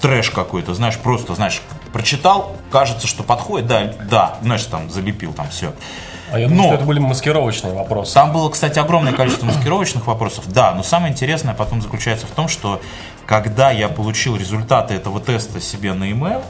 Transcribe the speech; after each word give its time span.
трэш 0.00 0.30
какой-то, 0.30 0.74
знаешь, 0.74 0.98
просто, 0.98 1.34
знаешь, 1.34 1.62
прочитал, 1.92 2.56
кажется, 2.70 3.06
что 3.06 3.22
подходит, 3.22 3.66
да, 3.66 3.92
да, 4.10 4.38
знаешь, 4.42 4.64
там 4.64 4.90
залепил 4.90 5.32
там 5.32 5.48
все. 5.48 5.72
А 6.32 6.38
я 6.38 6.46
думаю, 6.46 6.62
но, 6.62 6.68
что 6.68 6.74
это 6.76 6.84
были 6.84 6.98
маскировочные 7.00 7.74
вопросы. 7.74 8.14
Там 8.14 8.32
было, 8.32 8.48
кстати, 8.50 8.78
огромное 8.78 9.12
количество 9.12 9.46
маскировочных 9.46 10.06
вопросов, 10.06 10.44
да, 10.46 10.72
но 10.74 10.82
самое 10.82 11.12
интересное 11.12 11.54
потом 11.54 11.82
заключается 11.82 12.26
в 12.26 12.30
том, 12.30 12.48
что 12.48 12.80
когда 13.26 13.70
я 13.70 13.88
получил 13.88 14.36
результаты 14.36 14.94
этого 14.94 15.20
теста 15.20 15.60
себе 15.60 15.92
на 15.92 16.10
email 16.10 16.42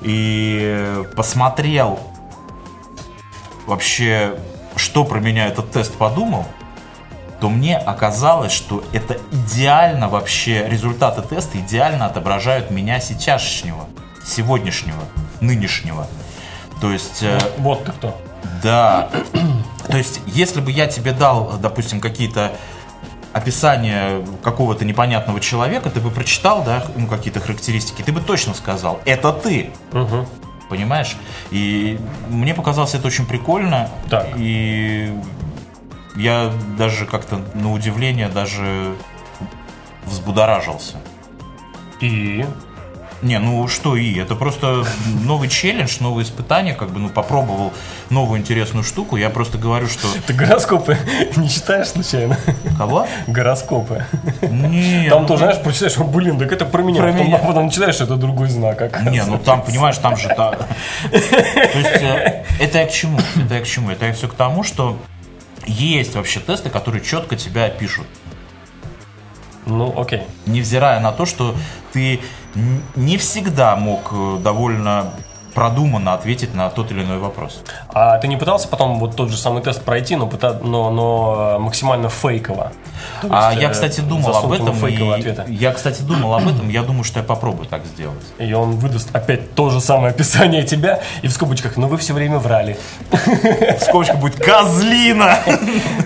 и 0.00 1.04
посмотрел 1.16 1.98
вообще, 3.66 4.36
что 4.76 5.04
про 5.04 5.20
меня 5.20 5.46
этот 5.46 5.72
тест 5.72 5.94
подумал, 5.94 6.46
то 7.40 7.48
мне 7.48 7.76
оказалось, 7.76 8.52
что 8.52 8.84
это 8.92 9.18
идеально 9.32 10.08
вообще, 10.08 10.66
результаты 10.68 11.22
теста 11.22 11.58
идеально 11.58 12.06
отображают 12.06 12.70
меня 12.70 13.00
сейчасшнего, 13.00 13.86
сегодняшнего, 14.24 15.02
нынешнего. 15.40 16.06
То 16.80 16.92
есть... 16.92 17.22
Э, 17.22 17.38
вот, 17.58 17.78
вот 17.78 17.84
ты 17.86 17.92
кто. 17.92 18.20
Да. 18.62 19.08
То 19.88 19.96
есть, 19.96 20.20
если 20.26 20.60
бы 20.60 20.70
я 20.70 20.86
тебе 20.86 21.12
дал, 21.12 21.58
допустим, 21.58 22.00
какие-то 22.00 22.52
описание 23.32 24.24
какого-то 24.42 24.84
непонятного 24.84 25.40
человека, 25.40 25.90
ты 25.90 26.00
бы 26.00 26.10
прочитал, 26.10 26.62
да, 26.62 26.84
ну, 26.96 27.06
какие-то 27.06 27.40
характеристики, 27.40 28.02
ты 28.02 28.12
бы 28.12 28.20
точно 28.20 28.54
сказал, 28.54 29.00
это 29.04 29.32
ты. 29.32 29.70
Угу. 29.92 30.26
Понимаешь? 30.68 31.16
И 31.50 31.98
мне 32.28 32.54
показалось 32.54 32.94
это 32.94 33.06
очень 33.06 33.26
прикольно. 33.26 33.88
Так. 34.08 34.28
И 34.36 35.12
я 36.16 36.52
даже 36.76 37.06
как-то 37.06 37.40
на 37.54 37.72
удивление 37.72 38.28
даже 38.28 38.94
взбудоражился. 40.04 40.96
И? 42.00 42.44
Не, 43.22 43.38
ну 43.38 43.68
что 43.68 43.96
и, 43.96 44.18
это 44.18 44.34
просто 44.34 44.84
новый 45.24 45.50
челлендж, 45.50 45.98
новые 46.00 46.24
испытания, 46.24 46.72
как 46.72 46.88
бы, 46.88 47.00
ну, 47.00 47.10
попробовал 47.10 47.74
новую 48.08 48.40
интересную 48.40 48.82
штуку, 48.82 49.16
я 49.16 49.28
просто 49.28 49.58
говорю, 49.58 49.88
что... 49.88 50.08
Ты 50.26 50.32
гороскопы 50.32 50.96
не 51.36 51.50
читаешь 51.50 51.88
случайно? 51.88 52.38
Кого? 52.78 53.06
Гороскопы. 53.26 54.06
Нет. 54.40 55.10
Там 55.10 55.22
ну... 55.22 55.28
тоже, 55.28 55.44
знаешь, 55.44 55.62
прочитаешь, 55.62 55.98
блин, 55.98 56.38
так 56.38 56.50
это 56.50 56.64
про 56.64 56.82
меня, 56.82 57.02
про 57.02 57.12
потом, 57.12 57.26
меня. 57.26 57.38
потом 57.38 57.66
начинаешь, 57.66 58.00
это 58.00 58.16
другой 58.16 58.48
знак, 58.48 59.02
Не, 59.10 59.22
ну 59.24 59.38
там, 59.38 59.62
понимаешь, 59.62 59.98
там 59.98 60.16
же... 60.16 60.28
То 60.34 60.56
есть, 61.10 62.02
э, 62.02 62.44
это 62.58 62.78
я 62.78 62.86
к 62.86 62.90
чему? 62.90 63.18
Это 63.44 63.56
я 63.56 63.60
к 63.60 63.66
чему? 63.66 63.90
Это 63.90 64.06
я 64.06 64.12
все 64.14 64.28
к 64.28 64.34
тому, 64.34 64.62
что 64.62 64.96
есть 65.70 66.14
вообще 66.14 66.40
тесты, 66.40 66.70
которые 66.70 67.02
четко 67.04 67.36
тебя 67.36 67.68
пишут. 67.68 68.06
Ну, 69.66 69.98
окей. 69.98 70.22
Невзирая 70.46 71.00
на 71.00 71.12
то, 71.12 71.26
что 71.26 71.54
ты 71.92 72.20
не 72.96 73.16
всегда 73.16 73.76
мог 73.76 74.08
э, 74.12 74.38
довольно 74.42 75.12
продуманно 75.60 76.14
ответить 76.14 76.54
на 76.54 76.70
тот 76.70 76.90
или 76.90 77.02
иной 77.02 77.18
вопрос. 77.18 77.60
А 77.92 78.16
ты 78.16 78.28
не 78.28 78.38
пытался 78.38 78.66
потом 78.66 78.98
вот 78.98 79.14
тот 79.14 79.28
же 79.28 79.36
самый 79.36 79.62
тест 79.62 79.82
пройти, 79.82 80.16
но, 80.16 80.26
но, 80.62 80.90
но 80.90 81.58
максимально 81.58 82.08
фейково? 82.08 82.72
а 83.28 83.52
я, 83.52 83.68
э, 83.68 83.70
кстати, 83.70 84.00
думал 84.00 84.34
об 84.34 84.52
этом. 84.52 84.86
И, 84.86 85.52
я, 85.52 85.72
кстати, 85.72 86.00
думал 86.00 86.32
об 86.32 86.48
этом. 86.48 86.70
Я 86.70 86.82
думаю, 86.82 87.04
что 87.04 87.18
я 87.18 87.24
попробую 87.26 87.68
так 87.68 87.84
сделать. 87.84 88.24
И 88.38 88.50
он 88.54 88.76
выдаст 88.76 89.14
опять 89.14 89.54
то 89.54 89.68
же 89.68 89.82
самое 89.82 90.14
описание 90.14 90.64
тебя 90.64 91.00
и 91.20 91.28
в 91.28 91.32
скобочках, 91.32 91.76
но 91.76 91.88
вы 91.88 91.98
все 91.98 92.14
время 92.14 92.38
врали. 92.38 92.78
В 93.10 93.80
скобочках 93.82 94.16
будет 94.16 94.36
козлина. 94.36 95.40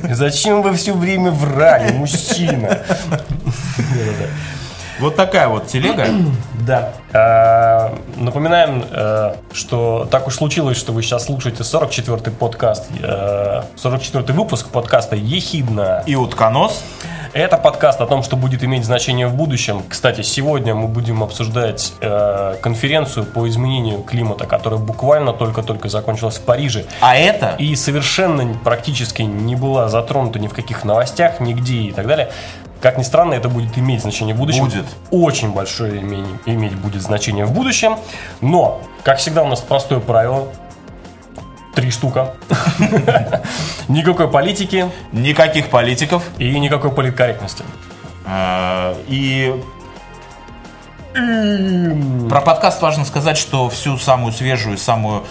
Зачем 0.03 0.63
вы 0.63 0.75
все 0.75 0.95
время 0.95 1.31
врали, 1.31 1.93
мужчина? 1.93 2.81
Вот 5.01 5.17
такая 5.17 5.49
вот 5.49 5.67
телега. 5.67 6.07
Да. 6.67 6.95
А, 7.13 7.95
напоминаем, 8.17 8.87
э, 8.91 9.35
что 9.53 10.09
так 10.11 10.27
уж 10.27 10.37
случилось, 10.37 10.79
что 10.79 10.93
вы 10.93 11.03
сейчас 11.03 11.27
слушаете 11.27 11.63
44-й 11.63 12.31
подкаст, 12.31 12.91
44-й 12.91 14.31
э, 14.31 14.33
выпуск 14.33 14.69
подкаста 14.69 15.15
«Ехидна». 15.15 16.03
И 16.07 16.15
«Утконос». 16.15 16.83
Это 17.35 17.59
подкаст 17.59 18.01
о 18.01 18.07
том, 18.07 18.23
что 18.23 18.37
будет 18.37 18.63
иметь 18.63 18.85
значение 18.85 19.27
в 19.27 19.35
будущем. 19.35 19.83
Кстати, 19.89 20.23
сегодня 20.23 20.75
мы 20.75 20.87
будем 20.87 21.23
обсуждать 21.23 21.93
э, 22.01 22.55
конференцию 22.63 23.27
по 23.27 23.49
изменению 23.49 24.03
климата, 24.05 24.47
которая 24.47 24.79
буквально 24.79 25.33
только-только 25.33 25.89
закончилась 25.89 26.37
в 26.37 26.43
Париже. 26.43 26.85
А 27.01 27.17
это? 27.17 27.57
И 27.59 27.75
совершенно 27.75 28.55
практически 28.63 29.23
не 29.23 29.57
была 29.57 29.89
затронута 29.89 30.39
ни 30.39 30.47
в 30.47 30.55
каких 30.55 30.85
новостях, 30.85 31.41
нигде 31.41 31.79
и 31.79 31.93
так 31.93 32.07
далее. 32.07 32.31
Как 32.85 32.99
ни 32.99 33.03
странно, 33.03 33.33
это 33.33 33.49
будет 33.49 33.79
иметь 33.79 34.03
значение 34.03 34.35
в 34.35 34.39
будущем. 34.39 34.65
Будет. 34.65 34.85
Очень 35.11 35.55
большое 35.55 36.03
иметь, 36.03 36.27
иметь 36.45 36.75
будет 36.75 37.01
значение 37.01 37.47
в 37.47 37.51
будущем. 37.51 37.97
Но, 38.43 38.83
как 39.03 39.17
всегда, 39.17 39.43
у 39.43 39.49
нас 39.49 39.63
простое 39.63 40.01
правило. 40.01 40.49
Три 41.75 41.91
штука. 41.91 42.35
Никакой 43.89 44.29
политики. 44.29 44.91
Никаких 45.13 45.71
политиков. 45.71 46.25
И 46.37 46.59
никакой 46.59 46.93
политкорректности. 46.93 47.65
А, 48.27 48.95
и 49.09 49.59
про 52.29 52.43
подкаст 52.43 52.83
важно 52.83 53.07
сказать, 53.07 53.39
что 53.39 53.71
всю 53.71 53.97
самую 53.97 54.35
свежую, 54.35 54.77
самую 54.77 55.25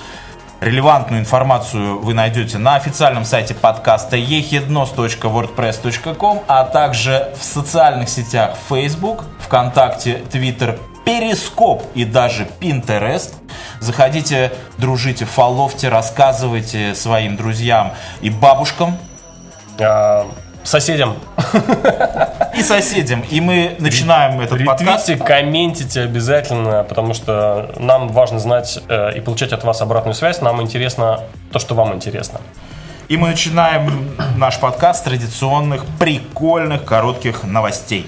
Релевантную 0.64 1.20
информацию 1.20 2.00
вы 2.00 2.14
найдете 2.14 2.58
на 2.58 2.76
официальном 2.76 3.26
сайте 3.26 3.54
подкаста 3.54 4.16
ehidnos.wordpress.com, 4.16 6.44
а 6.48 6.64
также 6.64 7.34
в 7.38 7.44
социальных 7.44 8.08
сетях 8.08 8.56
Facebook, 8.70 9.26
ВКонтакте, 9.40 10.22
Twitter, 10.32 10.80
Перископ 11.04 11.84
и 11.96 12.06
даже 12.06 12.48
Pinterest. 12.62 13.34
Заходите, 13.82 14.54
дружите, 14.78 15.26
фоловьте, 15.26 15.90
рассказывайте 15.90 16.96
своим 16.96 17.36
друзьям 17.36 17.92
и 18.22 18.30
бабушкам. 18.30 18.98
А, 19.82 20.26
соседям. 20.64 21.18
И 22.56 22.62
соседям. 22.62 23.22
И 23.30 23.42
мы 23.42 23.76
начинаем 23.80 24.40
этот 24.40 24.60
Ретвите, 24.60 24.86
подкаст. 24.86 25.24
комментите 25.26 26.02
обязательно, 26.02 26.84
потому 26.84 27.14
что 27.14 27.74
нам 27.78 28.10
важно 28.10 28.40
знать 28.40 28.80
э, 28.88 29.18
и 29.18 29.22
получать 29.22 29.54
от 29.54 29.64
вас 29.64 29.82
обратную 29.82 30.14
связь. 30.14 30.40
Нам 30.42 30.62
интересно 30.62 31.22
то, 31.52 31.60
что 31.60 31.74
вам 31.74 31.94
интересно. 31.96 32.42
И 33.08 33.18
мы 33.18 33.30
начинаем 33.30 34.16
наш 34.38 34.60
подкаст 34.60 35.02
с 35.02 35.04
традиционных, 35.04 35.86
прикольных, 36.00 36.86
коротких 36.86 37.44
новостей. 37.44 38.08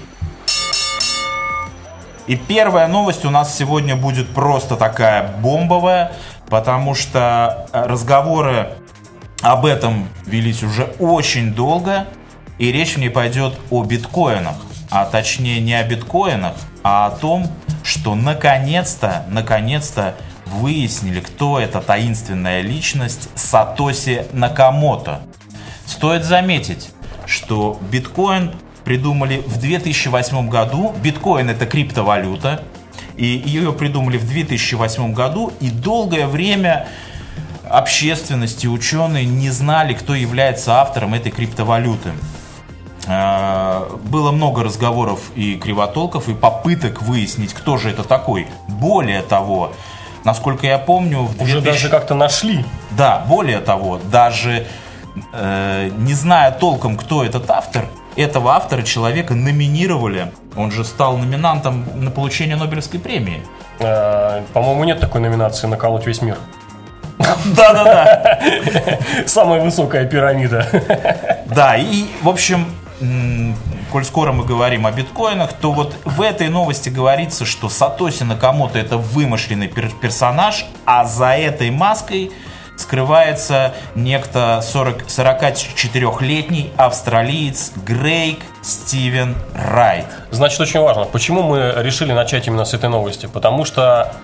И 2.26 2.36
первая 2.36 2.88
новость 2.88 3.24
у 3.24 3.30
нас 3.30 3.56
сегодня 3.56 3.94
будет 3.96 4.28
просто 4.28 4.76
такая 4.76 5.28
бомбовая, 5.38 6.12
потому 6.48 6.94
что 6.94 7.66
разговоры 7.72 8.70
об 9.42 9.66
этом 9.66 10.08
велись 10.24 10.62
уже 10.62 10.84
очень 10.98 11.52
долго. 11.52 12.06
И 12.58 12.72
речь 12.72 12.94
в 12.94 12.98
ней 12.98 13.10
пойдет 13.10 13.58
о 13.70 13.84
биткоинах. 13.84 14.56
А 14.90 15.04
точнее 15.04 15.60
не 15.60 15.74
о 15.74 15.82
биткоинах, 15.82 16.54
а 16.82 17.06
о 17.06 17.10
том, 17.10 17.50
что 17.82 18.14
наконец-то, 18.14 19.26
наконец-то 19.28 20.14
выяснили, 20.46 21.20
кто 21.20 21.58
эта 21.58 21.80
таинственная 21.80 22.60
личность 22.60 23.28
Сатоси 23.34 24.26
Накамото. 24.32 25.22
Стоит 25.86 26.24
заметить, 26.24 26.90
что 27.26 27.80
биткоин 27.90 28.52
придумали 28.84 29.42
в 29.44 29.58
2008 29.58 30.48
году. 30.48 30.94
Биткоин 31.02 31.50
это 31.50 31.66
криптовалюта. 31.66 32.62
И 33.16 33.24
ее 33.24 33.72
придумали 33.72 34.18
в 34.18 34.26
2008 34.28 35.12
году. 35.12 35.52
И 35.60 35.70
долгое 35.70 36.26
время 36.26 36.86
общественности, 37.68 38.66
ученые 38.66 39.24
не 39.24 39.50
знали, 39.50 39.94
кто 39.94 40.14
является 40.14 40.80
автором 40.80 41.14
этой 41.14 41.32
криптовалюты. 41.32 42.12
Э, 43.06 43.88
было 44.04 44.32
много 44.32 44.64
разговоров 44.64 45.20
и 45.34 45.56
кривотолков, 45.56 46.28
и 46.28 46.34
попыток 46.34 47.02
выяснить, 47.02 47.54
кто 47.54 47.76
же 47.76 47.90
это 47.90 48.02
такой. 48.02 48.48
Более 48.68 49.22
того, 49.22 49.72
насколько 50.24 50.66
я 50.66 50.78
помню... 50.78 51.22
В 51.22 51.36
2000... 51.36 51.42
Уже 51.44 51.60
даже 51.60 51.88
как-то 51.88 52.14
нашли. 52.14 52.64
Да, 52.90 53.24
более 53.28 53.60
того, 53.60 54.00
даже 54.10 54.66
э, 55.32 55.90
не 55.98 56.14
зная 56.14 56.50
толком, 56.50 56.96
кто 56.96 57.24
этот 57.24 57.48
автор, 57.50 57.86
этого 58.16 58.54
автора 58.54 58.82
человека 58.82 59.34
номинировали. 59.34 60.32
Он 60.56 60.72
же 60.72 60.84
стал 60.84 61.16
номинантом 61.16 61.84
на 61.94 62.10
получение 62.10 62.56
Нобелевской 62.56 62.98
премии. 62.98 63.42
Э, 63.78 64.42
по-моему, 64.52 64.84
нет 64.84 65.00
такой 65.00 65.20
номинации 65.20 65.68
«Наколоть 65.68 66.06
весь 66.06 66.22
мир». 66.22 66.38
Да-да-да. 67.18 68.40
Самая 69.26 69.60
высокая 69.62 70.04
пирамида. 70.06 70.66
Да, 71.46 71.76
и, 71.76 72.06
в 72.22 72.28
общем, 72.28 72.66
коль 73.92 74.04
скоро 74.04 74.32
мы 74.32 74.44
говорим 74.44 74.86
о 74.86 74.92
биткоинах, 74.92 75.52
то 75.52 75.72
вот 75.72 75.96
в 76.04 76.20
этой 76.20 76.48
новости 76.48 76.88
говорится, 76.88 77.44
что 77.44 77.68
Сатоси 77.68 78.22
Накамото 78.22 78.78
это 78.78 78.96
вымышленный 78.96 79.68
персонаж, 79.68 80.66
а 80.84 81.04
за 81.04 81.36
этой 81.36 81.70
маской 81.70 82.32
скрывается 82.76 83.74
некто 83.94 84.60
40, 84.62 85.06
44-летний 85.06 86.72
австралиец 86.76 87.72
Грейг 87.76 88.38
Стивен 88.62 89.34
Райт. 89.54 90.06
Значит, 90.30 90.60
очень 90.60 90.80
важно, 90.80 91.04
почему 91.04 91.42
мы 91.42 91.72
решили 91.78 92.12
начать 92.12 92.46
именно 92.46 92.64
с 92.64 92.74
этой 92.74 92.90
новости? 92.90 93.26
Потому 93.26 93.64
что 93.64 94.14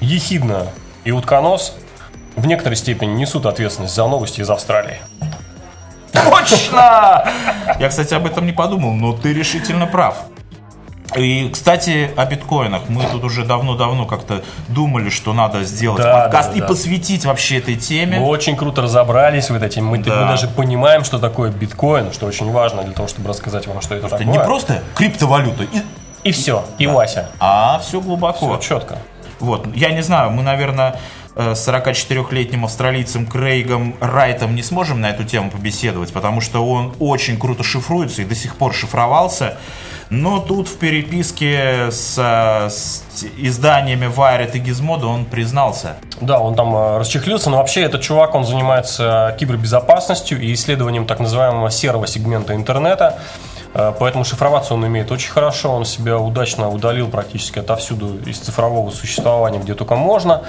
ехидно 0.00 0.66
и 1.04 1.12
утконос 1.12 1.76
в 2.34 2.46
некоторой 2.46 2.76
степени 2.76 3.12
несут 3.12 3.46
ответственность 3.46 3.94
за 3.94 4.06
новости 4.06 4.40
из 4.40 4.50
Австралии. 4.50 4.98
Точно! 6.30 7.24
Я, 7.78 7.88
кстати, 7.88 8.14
об 8.14 8.26
этом 8.26 8.46
не 8.46 8.52
подумал, 8.52 8.92
но 8.94 9.12
ты 9.12 9.32
решительно 9.32 9.86
прав. 9.86 10.16
И, 11.16 11.48
кстати, 11.52 12.10
о 12.16 12.26
биткоинах. 12.26 12.82
Мы 12.88 13.04
тут 13.04 13.22
уже 13.24 13.44
давно-давно 13.44 14.06
как-то 14.06 14.42
думали, 14.68 15.08
что 15.08 15.32
надо 15.32 15.62
сделать 15.62 16.02
Да, 16.02 16.12
подкаст 16.24 16.50
да, 16.50 16.56
и 16.56 16.60
да. 16.60 16.66
посвятить 16.66 17.24
вообще 17.24 17.58
этой 17.58 17.76
теме. 17.76 18.18
Мы 18.18 18.26
очень 18.26 18.56
круто 18.56 18.82
разобрались 18.82 19.48
в 19.48 19.54
этой 19.54 19.68
теме. 19.68 19.86
Мы, 19.88 19.98
Да. 19.98 20.22
мы 20.22 20.28
даже 20.28 20.48
понимаем, 20.48 21.04
что 21.04 21.18
такое 21.18 21.50
биткоин, 21.52 22.12
что 22.12 22.26
очень 22.26 22.50
важно 22.50 22.82
для 22.82 22.92
того, 22.92 23.06
чтобы 23.08 23.28
рассказать 23.28 23.66
вам, 23.68 23.80
что 23.82 23.94
это 23.94 24.08
Это 24.08 24.18
такое. 24.18 24.32
не 24.32 24.38
просто 24.44 24.82
криптовалюта, 24.96 25.62
и- 25.62 25.82
И 26.28 26.32
все, 26.32 26.64
и 26.78 26.86
Вася. 26.88 27.30
а 27.38 27.78
все 27.78 28.00
глубоко. 28.00 28.58
Все 28.58 28.68
четко. 28.74 28.98
Вот, 29.38 29.64
я 29.76 29.90
не 29.92 30.02
знаю, 30.02 30.32
мы, 30.32 30.42
наверное, 30.42 30.96
44-летним 31.36 32.64
австралийцем 32.64 33.26
Крейгом 33.26 33.94
Райтом 34.00 34.54
не 34.54 34.62
сможем 34.62 35.00
на 35.00 35.10
эту 35.10 35.24
тему 35.24 35.50
побеседовать, 35.50 36.12
потому 36.12 36.40
что 36.40 36.66
он 36.66 36.94
очень 36.98 37.38
круто 37.38 37.62
шифруется 37.62 38.22
и 38.22 38.24
до 38.24 38.34
сих 38.34 38.56
пор 38.56 38.74
шифровался. 38.74 39.58
Но 40.08 40.38
тут 40.38 40.68
в 40.68 40.78
переписке 40.78 41.90
с, 41.90 42.16
э, 42.16 42.70
с 42.70 43.04
изданиями 43.36 44.06
Wired 44.06 44.52
и 44.56 44.60
Gizmodo 44.60 45.06
он 45.06 45.24
признался. 45.24 45.96
Да, 46.20 46.38
он 46.38 46.54
там 46.54 46.74
э, 46.74 46.98
расчехлился, 46.98 47.50
но 47.50 47.56
вообще 47.56 47.82
этот 47.82 48.02
чувак, 48.02 48.34
он 48.34 48.44
занимается 48.44 49.36
кибербезопасностью 49.38 50.40
и 50.40 50.54
исследованием 50.54 51.06
так 51.06 51.18
называемого 51.18 51.70
серого 51.70 52.06
сегмента 52.06 52.54
интернета. 52.54 53.18
Э, 53.74 53.92
Поэтому 53.98 54.24
шифроваться 54.24 54.74
он 54.74 54.84
умеет 54.84 55.10
очень 55.12 55.30
хорошо, 55.30 55.72
он 55.72 55.84
себя 55.84 56.18
удачно 56.18 56.68
удалил 56.70 57.08
практически 57.08 57.58
отовсюду 57.58 58.18
из 58.26 58.38
цифрового 58.38 58.90
существования, 58.90 59.58
где 59.58 59.74
только 59.74 59.96
можно. 59.96 60.42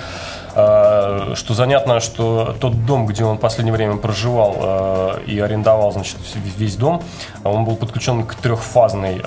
Э, 0.55 1.33
Что 1.35 1.53
занятно, 1.53 1.99
что 1.99 2.55
тот 2.59 2.85
дом, 2.85 3.05
где 3.05 3.23
он 3.23 3.37
в 3.37 3.39
последнее 3.39 3.73
время 3.73 3.97
проживал 3.97 4.55
э, 4.59 5.19
и 5.27 5.39
арендовал, 5.39 5.91
значит, 5.91 6.17
весь 6.57 6.75
дом, 6.75 7.01
он 7.43 7.65
был 7.65 7.75
подключен 7.75 8.25
к 8.25 8.35
трехфазной 8.35 9.21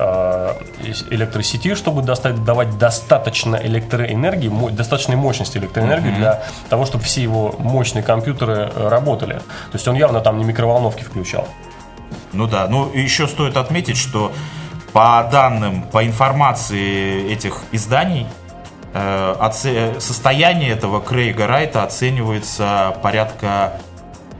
электросети, 1.10 1.74
чтобы 1.74 2.02
достать, 2.02 2.44
давать 2.44 2.78
достаточно 2.78 3.56
электроэнергии, 3.56 4.70
достаточной 4.70 5.16
мощности 5.16 5.58
электроэнергии 5.58 6.10
для 6.10 6.42
того, 6.68 6.86
чтобы 6.86 7.04
все 7.04 7.22
его 7.22 7.54
мощные 7.58 8.02
компьютеры 8.02 8.70
работали. 8.76 9.34
То 9.34 9.74
есть 9.74 9.88
он 9.88 9.94
явно 9.94 10.20
там 10.20 10.38
не 10.38 10.44
микроволновки 10.44 11.02
включал. 11.02 11.46
Ну 12.32 12.46
да, 12.46 12.68
ну 12.68 12.92
еще 12.92 13.26
стоит 13.26 13.56
отметить, 13.56 13.96
что 13.96 14.32
по 14.92 15.28
данным, 15.30 15.82
по 15.82 16.06
информации 16.06 17.30
этих 17.32 17.62
изданий, 17.72 18.26
э, 18.92 19.96
состояние 19.98 20.70
этого 20.70 21.00
Крейга 21.00 21.46
Райта 21.46 21.84
оценивается 21.84 22.96
порядка 23.02 23.74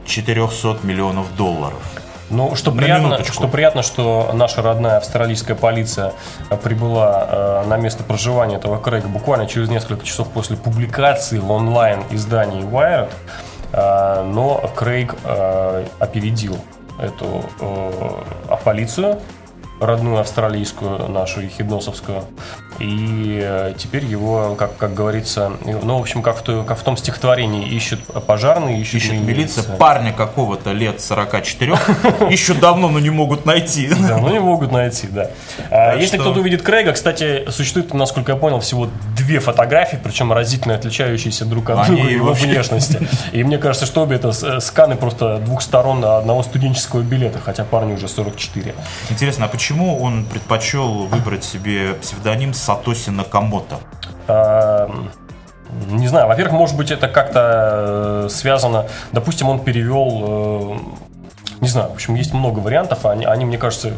400 0.05 0.79
миллионов 0.83 1.35
долларов. 1.35 1.81
Ну, 2.29 2.55
что 2.55 2.71
На 2.71 2.77
приятно, 2.77 3.07
минуточку. 3.07 3.33
что 3.33 3.47
приятно, 3.49 3.83
что 3.83 4.31
наша 4.33 4.61
родная 4.61 4.97
австралийская 4.97 5.55
полиция 5.55 6.13
э, 6.49 6.55
прибыла 6.55 7.27
э, 7.29 7.67
на 7.67 7.75
место 7.75 8.03
проживания 8.03 8.55
этого 8.55 8.77
Крейга 8.79 9.09
буквально 9.09 9.47
через 9.47 9.67
несколько 9.67 10.05
часов 10.05 10.29
после 10.29 10.55
публикации 10.55 11.39
в 11.39 11.51
онлайн 11.51 12.03
издании 12.09 12.63
Wired. 12.63 13.09
Э, 13.73 14.23
но 14.23 14.63
Крейг 14.75 15.15
э, 15.25 15.85
опередил 15.99 16.57
эту 17.01 17.43
э, 17.59 18.55
полицию, 18.63 19.19
родную 19.81 20.19
австралийскую, 20.19 21.09
нашу 21.09 21.41
хидносовскую. 21.47 22.23
И 22.79 23.39
э, 23.43 23.73
теперь 23.77 24.05
его, 24.05 24.55
как, 24.57 24.77
как 24.77 24.93
говорится, 24.93 25.51
ну, 25.65 25.97
в 25.97 26.01
общем, 26.01 26.21
как 26.21 26.37
в, 26.37 26.41
той- 26.41 26.63
как 26.63 26.79
в 26.79 26.83
том 26.83 26.97
стихотворении, 26.97 27.67
ищут 27.67 27.99
пожарные, 28.25 28.79
ищут, 28.79 28.95
Ищет 29.01 29.11
милиция. 29.13 29.27
милиция 29.33 29.75
парня 29.77 30.13
какого-то 30.13 30.71
лет 30.71 31.01
44, 31.01 31.73
еще 32.29 32.53
давно, 32.61 32.89
но 32.89 32.99
не 32.99 33.09
могут 33.09 33.45
найти. 33.45 33.87
Да, 34.07 34.17
ну 34.17 34.29
не 34.31 34.39
могут 34.39 34.71
найти, 34.71 35.07
да. 35.07 35.31
А, 35.69 35.95
Если 35.95 36.17
кто-то 36.17 36.39
увидит 36.39 36.61
Крейга, 36.61 36.93
кстати, 36.93 37.49
существует, 37.49 37.93
насколько 37.93 38.31
я 38.31 38.37
понял, 38.37 38.59
всего 38.59 38.87
две 39.17 39.39
фотографии, 39.39 39.99
причем 40.03 40.31
разительно 40.31 40.75
отличающиеся 40.75 41.45
друг 41.45 41.69
от 41.71 41.87
друга 41.87 42.03
его 42.03 42.33
внешности. 42.33 42.99
И 43.31 43.43
мне 43.43 43.57
кажется, 43.57 43.85
что 43.85 44.03
обе 44.03 44.15
это 44.17 44.29
э, 44.29 44.59
сканы 44.59 44.95
просто 44.95 45.37
двух 45.39 45.61
сторон 45.61 46.03
одного 46.03 46.43
студенческого 46.43 47.01
билета, 47.01 47.39
хотя 47.43 47.63
парню 47.63 47.95
уже 47.95 48.07
44. 48.07 48.73
Интересно, 49.09 49.45
а 49.45 49.47
почему 49.47 49.70
он 49.79 50.25
предпочел 50.25 51.05
выбрать 51.05 51.43
себе 51.43 51.93
псевдоним 51.93 52.53
Сатоси 52.53 53.09
Накамото? 53.09 53.77
А, 54.27 54.89
Не 55.89 56.07
знаю, 56.07 56.27
во-первых, 56.27 56.53
может 56.53 56.75
быть, 56.75 56.91
это 56.91 57.07
как-то 57.07 58.25
э, 58.25 58.29
связано. 58.29 58.85
Допустим, 59.11 59.49
он 59.49 59.59
перевел. 59.59 60.77
э, 60.77 60.77
Не 61.61 61.67
знаю, 61.67 61.89
в 61.89 61.93
общем, 61.93 62.15
есть 62.15 62.33
много 62.33 62.59
вариантов. 62.59 63.05
Они, 63.05 63.25
они, 63.25 63.45
мне 63.45 63.57
кажется, 63.57 63.91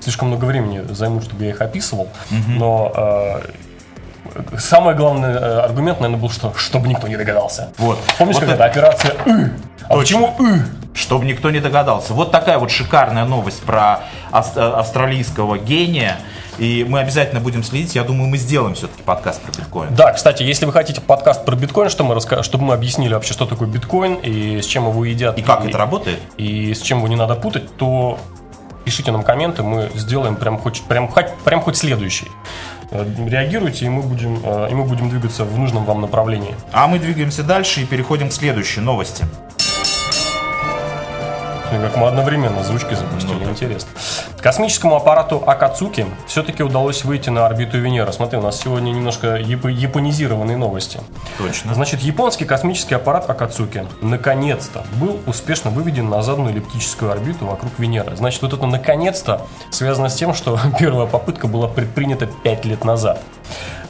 слишком 0.00 0.28
много 0.28 0.44
времени 0.44 0.82
займут, 0.94 1.24
чтобы 1.24 1.44
я 1.44 1.50
их 1.50 1.60
описывал. 1.60 2.08
Но 2.48 2.92
э, 2.94 4.58
самый 4.58 4.94
главный 4.94 5.30
э, 5.30 5.60
аргумент, 5.60 6.00
наверное, 6.00 6.20
был, 6.20 6.30
что 6.30 6.52
чтобы 6.56 6.86
никто 6.88 7.08
не 7.08 7.16
догадался. 7.16 7.70
Вот. 7.78 7.98
Помнишь, 8.18 8.36
Вот 8.36 8.44
как 8.44 8.54
это- 8.54 8.64
операция 8.64 9.14
«Ы»? 9.26 9.50
А 9.88 9.96
почему 9.96 10.34
«Ы»? 10.38 10.62
Чтобы 10.98 11.24
никто 11.26 11.50
не 11.50 11.60
догадался. 11.60 12.12
Вот 12.12 12.32
такая 12.32 12.58
вот 12.58 12.70
шикарная 12.70 13.24
новость 13.24 13.62
про 13.62 14.00
э, 14.32 14.36
австралийского 14.36 15.56
гения. 15.58 16.18
И 16.58 16.84
мы 16.88 16.98
обязательно 17.00 17.40
будем 17.40 17.62
следить. 17.62 17.94
Я 17.94 18.02
думаю, 18.02 18.28
мы 18.28 18.36
сделаем 18.36 18.74
все-таки 18.74 19.02
подкаст 19.04 19.40
про 19.42 19.52
биткоин. 19.52 19.94
Да, 19.94 20.12
кстати, 20.12 20.42
если 20.42 20.66
вы 20.66 20.72
хотите 20.72 21.00
подкаст 21.00 21.44
про 21.44 21.54
биткоин, 21.54 21.88
что 21.88 22.02
мы 22.02 22.14
раска... 22.14 22.42
чтобы 22.42 22.64
мы 22.64 22.74
объяснили 22.74 23.14
вообще, 23.14 23.32
что 23.32 23.46
такое 23.46 23.68
биткоин 23.68 24.14
и 24.14 24.60
с 24.60 24.66
чем 24.66 24.88
его 24.88 25.04
едят. 25.04 25.38
И 25.38 25.42
как 25.42 25.64
это 25.64 25.78
работает? 25.78 26.18
и 26.36 26.74
с 26.74 26.82
чем 26.82 26.98
его 26.98 27.08
не 27.08 27.16
надо 27.16 27.36
путать, 27.36 27.76
то 27.76 28.18
пишите 28.84 29.12
нам 29.12 29.22
комменты, 29.22 29.62
мы 29.62 29.90
сделаем 29.94 30.34
прям 30.34 30.58
хоть, 30.58 30.82
прям, 30.82 31.08
хоть, 31.08 31.26
прям 31.44 31.60
хоть 31.60 31.76
следующий. 31.76 32.26
Э, 32.90 33.04
Реагируйте, 33.26 33.86
и 33.86 33.88
мы, 33.88 34.02
будем, 34.02 34.40
э, 34.42 34.68
и 34.70 34.74
мы 34.74 34.84
будем 34.84 35.10
двигаться 35.10 35.44
в 35.44 35.58
нужном 35.58 35.84
вам 35.84 36.00
направлении. 36.00 36.54
А 36.72 36.88
мы 36.88 36.98
двигаемся 36.98 37.42
дальше 37.42 37.82
и 37.82 37.84
переходим 37.84 38.30
к 38.30 38.32
следующей 38.32 38.80
новости. 38.80 39.26
Как 41.70 41.96
мы 41.96 42.08
одновременно 42.08 42.62
звучки 42.62 42.94
запустили, 42.94 43.44
Ну 43.44 43.50
интересно. 43.50 43.88
Космическому 44.40 44.96
аппарату 44.96 45.42
Акацуки 45.46 46.06
все-таки 46.26 46.62
удалось 46.62 47.04
выйти 47.04 47.28
на 47.30 47.44
орбиту 47.46 47.78
Венеры. 47.78 48.12
Смотри, 48.12 48.38
у 48.38 48.42
нас 48.42 48.58
сегодня 48.58 48.90
немножко 48.90 49.36
япо- 49.36 49.70
японизированные 49.70 50.56
новости. 50.56 51.00
Точно. 51.36 51.74
Значит, 51.74 52.00
японский 52.00 52.44
космический 52.46 52.94
аппарат 52.94 53.28
Акацуки 53.28 53.84
наконец-то 54.00 54.82
был 54.94 55.20
успешно 55.26 55.70
выведен 55.70 56.08
на 56.08 56.22
заданную 56.22 56.52
эллиптическую 56.54 57.10
орбиту 57.12 57.46
вокруг 57.46 57.72
Венеры. 57.78 58.16
Значит, 58.16 58.40
вот 58.42 58.52
это 58.54 58.66
наконец-то 58.66 59.42
связано 59.70 60.08
с 60.08 60.14
тем, 60.14 60.34
что 60.34 60.58
первая 60.78 61.06
попытка 61.06 61.48
была 61.48 61.68
предпринята 61.68 62.26
5 62.26 62.64
лет 62.64 62.84
назад. 62.84 63.20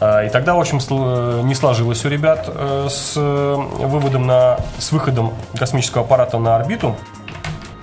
А, 0.01 0.25
И 0.25 0.31
тогда, 0.31 0.55
в 0.55 0.61
общем, 0.61 0.79
сл- 0.79 1.43
не 1.43 1.55
сложилось 1.55 2.05
у 2.05 2.09
ребят 2.09 2.45
э, 2.49 2.89
с 2.91 3.13
э, 3.17 3.55
выводом 3.55 4.27
на, 4.27 4.59
с 4.79 4.91
выходом 4.93 5.33
космического 5.57 6.05
аппарата 6.05 6.39
на 6.39 6.57
орбиту. 6.57 6.97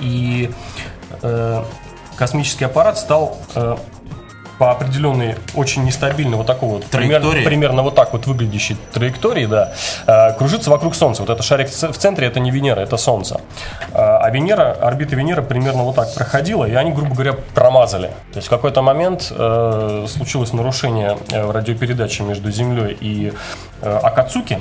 И 0.05 0.51
э, 1.23 1.63
космический 2.15 2.65
аппарат 2.65 2.99
стал 2.99 3.37
э, 3.55 3.75
по 4.59 4.71
определенной 4.71 5.35
очень 5.55 5.83
нестабильной 5.83 6.37
вот 6.37 6.47
такой 6.47 6.69
вот 6.69 6.85
примерно, 6.85 7.31
примерно 7.31 7.81
вот 7.81 7.95
так 7.95 8.13
вот 8.13 8.27
выглядящей 8.27 8.77
траектории, 8.93 9.47
да, 9.47 9.73
э, 10.05 10.33
кружится 10.37 10.69
вокруг 10.69 10.95
Солнца. 10.95 11.23
Вот 11.23 11.31
это 11.31 11.41
шарик 11.41 11.69
в 11.69 11.91
в 11.91 11.97
центре, 11.97 12.27
это 12.27 12.39
не 12.39 12.51
Венера, 12.51 12.81
это 12.81 12.97
Солнце. 12.97 13.41
А 13.93 14.19
а 14.19 14.29
Венера, 14.29 14.73
орбита 14.73 15.15
Венеры 15.15 15.41
примерно 15.41 15.83
вот 15.83 15.95
так 15.95 16.13
проходила, 16.13 16.65
и 16.65 16.73
они, 16.73 16.91
грубо 16.91 17.15
говоря, 17.15 17.33
промазали. 17.55 18.07
То 18.31 18.37
есть 18.37 18.47
в 18.47 18.49
какой-то 18.49 18.81
момент 18.83 19.31
э, 19.31 20.05
случилось 20.07 20.53
нарушение 20.53 21.17
э, 21.31 21.51
радиопередачи 21.51 22.21
между 22.21 22.51
Землей 22.51 22.95
и 22.99 23.33
э, 23.81 23.99
Акацуки. 24.03 24.59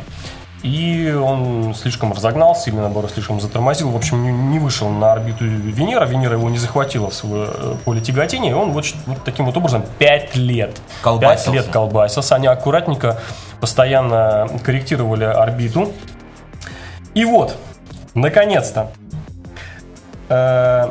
И 0.64 1.12
он 1.12 1.74
слишком 1.74 2.14
разогнался, 2.14 2.70
или 2.70 2.76
наоборот 2.78 3.10
слишком 3.12 3.38
затормозил. 3.38 3.90
В 3.90 3.96
общем, 3.96 4.50
не- 4.50 4.58
вышел 4.58 4.88
на 4.88 5.12
орбиту 5.12 5.44
Венера. 5.44 6.06
Венера 6.06 6.38
его 6.38 6.48
не 6.48 6.56
захватила 6.56 7.10
в 7.10 7.14
свое 7.14 7.50
э, 7.52 7.74
поле 7.84 8.00
тяготения. 8.00 8.52
И 8.52 8.54
он 8.54 8.72
вот, 8.72 8.86
вот 9.04 9.22
таким 9.24 9.44
вот 9.44 9.54
образом 9.58 9.84
5 9.98 10.36
лет. 10.36 10.80
Колбасился. 11.02 11.44
5 11.52 11.54
лет 11.54 11.66
колбасился. 11.70 12.34
Они 12.36 12.46
аккуратненько, 12.46 13.20
постоянно 13.60 14.48
корректировали 14.64 15.24
орбиту. 15.24 15.92
И 17.12 17.26
вот, 17.26 17.56
наконец-то, 18.14 18.90
э, 20.30 20.88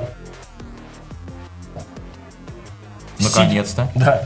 Наконец-то. 3.20 3.88
да. 3.96 4.22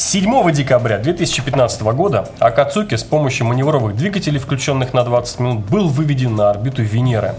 7 0.00 0.50
декабря 0.50 0.96
2015 0.96 1.82
года 1.82 2.26
Акацуки 2.38 2.94
с 2.94 3.04
помощью 3.04 3.46
маневровых 3.46 3.94
двигателей, 3.94 4.38
включенных 4.38 4.94
на 4.94 5.04
20 5.04 5.40
минут, 5.40 5.66
был 5.66 5.88
выведен 5.88 6.34
на 6.36 6.48
орбиту 6.48 6.82
Венеры. 6.82 7.34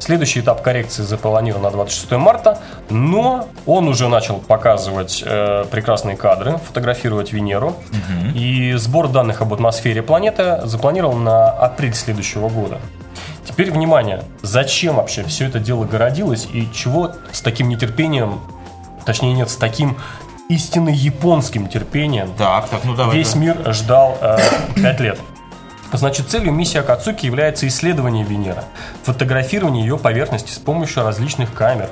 Следующий 0.00 0.40
этап 0.40 0.62
коррекции 0.62 1.04
запланирован 1.04 1.62
на 1.62 1.70
26 1.70 2.10
марта, 2.14 2.58
но 2.90 3.46
он 3.66 3.86
уже 3.86 4.08
начал 4.08 4.38
показывать 4.38 5.22
э, 5.24 5.64
прекрасные 5.70 6.16
кадры, 6.16 6.58
фотографировать 6.66 7.32
Венеру. 7.32 7.68
Угу. 7.68 8.34
И 8.34 8.72
сбор 8.72 9.06
данных 9.06 9.40
об 9.40 9.54
атмосфере 9.54 10.02
планеты 10.02 10.60
запланирован 10.64 11.22
на 11.22 11.50
апрель 11.50 11.94
следующего 11.94 12.48
года. 12.48 12.80
Теперь 13.48 13.70
внимание, 13.70 14.24
зачем 14.42 14.96
вообще 14.96 15.22
все 15.22 15.46
это 15.46 15.60
дело 15.60 15.84
городилось 15.84 16.48
и 16.52 16.68
чего 16.74 17.12
с 17.30 17.40
таким 17.42 17.68
нетерпением, 17.68 18.40
точнее 19.06 19.34
нет, 19.34 19.50
с 19.50 19.56
таким 19.56 19.96
истинно 20.54 20.90
японским 20.90 21.68
терпением 21.68 22.32
так, 22.36 22.68
так, 22.68 22.84
ну 22.84 22.94
давай, 22.94 23.16
весь 23.16 23.32
да. 23.32 23.38
мир 23.38 23.72
ждал 23.72 24.18
э, 24.20 24.38
5 24.76 25.00
лет. 25.00 25.18
Значит, 25.92 26.30
целью 26.30 26.52
миссии 26.52 26.78
Акацуки 26.78 27.26
является 27.26 27.68
исследование 27.68 28.24
Венеры, 28.24 28.62
фотографирование 29.02 29.84
ее 29.84 29.98
поверхности 29.98 30.50
с 30.50 30.58
помощью 30.58 31.02
различных 31.02 31.52
камер 31.52 31.90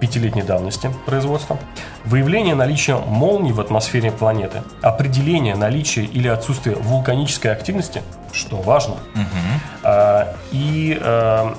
пятилетней 0.00 0.42
давности 0.42 0.90
производства, 1.06 1.58
выявление 2.04 2.54
наличия 2.54 2.96
молний 2.96 3.52
в 3.52 3.60
атмосфере 3.60 4.12
планеты, 4.12 4.62
определение 4.82 5.56
наличия 5.56 6.04
или 6.04 6.28
отсутствия 6.28 6.74
вулканической 6.74 7.50
активности, 7.50 8.02
что 8.32 8.56
важно, 8.56 8.94
угу. 9.14 10.26
и 10.52 10.98
а, 11.00 11.56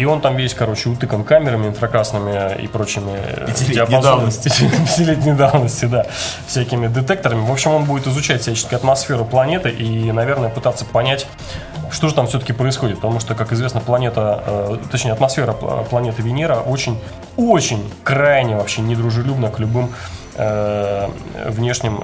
и 0.00 0.04
он 0.06 0.22
там 0.22 0.34
весь, 0.34 0.54
короче, 0.54 0.88
утыкан 0.88 1.24
камерами 1.24 1.66
инфракрасными 1.66 2.58
и 2.62 2.66
прочими 2.68 3.12
э, 3.12 3.46
Пятилетней 4.86 5.34
давности. 5.34 5.86
Да. 5.90 6.06
Всякими 6.46 6.88
детекторами. 6.88 7.44
В 7.44 7.52
общем, 7.52 7.72
он 7.72 7.84
будет 7.84 8.06
изучать 8.06 8.40
всячески 8.40 8.74
атмосферу 8.74 9.26
планеты 9.26 9.68
и, 9.68 10.10
наверное, 10.10 10.48
пытаться 10.48 10.86
понять, 10.86 11.26
что 11.90 12.08
же 12.08 12.14
там 12.14 12.28
все-таки 12.28 12.54
происходит. 12.54 12.96
Потому 12.96 13.20
что, 13.20 13.34
как 13.34 13.52
известно, 13.52 13.80
планета, 13.80 14.42
э, 14.46 14.78
точнее, 14.90 15.12
атмосфера 15.12 15.52
планеты 15.52 16.22
Венера 16.22 16.60
очень, 16.60 16.98
очень 17.36 17.92
крайне 18.02 18.56
вообще 18.56 18.80
недружелюбна 18.80 19.50
к 19.50 19.58
любым 19.58 19.92
э, 20.36 21.08
внешним 21.46 22.00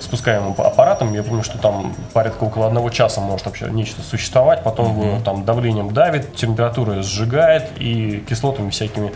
спускаемым 0.00 0.54
аппаратом. 0.58 1.12
Я 1.12 1.22
помню, 1.22 1.42
что 1.42 1.58
там 1.58 1.94
порядка 2.12 2.44
около 2.44 2.66
одного 2.66 2.90
часа 2.90 3.20
может 3.20 3.46
вообще 3.46 3.68
нечто 3.70 4.02
существовать. 4.02 4.62
Потом 4.62 4.86
mm-hmm. 4.86 5.06
его 5.06 5.20
там 5.24 5.44
давлением 5.44 5.92
давит, 5.92 6.34
температура 6.34 7.02
сжигает 7.02 7.70
и 7.78 8.24
кислотами 8.28 8.70
всякими 8.70 9.12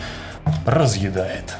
разъедает. 0.66 1.56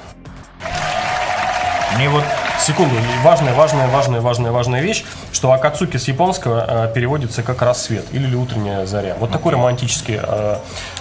Мне 1.96 2.08
вот 2.08 2.24
секунду, 2.58 2.96
важная, 3.22 3.54
важная, 3.54 3.86
важная, 3.86 4.20
важная, 4.20 4.50
важная 4.50 4.80
вещь, 4.80 5.04
что 5.32 5.52
Акацуки 5.52 5.96
с 5.96 6.08
японского 6.08 6.88
э, 6.88 6.92
переводится 6.92 7.44
как 7.44 7.62
рассвет 7.62 8.06
или 8.10 8.34
утренняя 8.34 8.84
заря. 8.84 9.16
Вот 9.20 9.30
такой 9.30 9.52
романтический 9.52 10.18
э, 10.20 10.58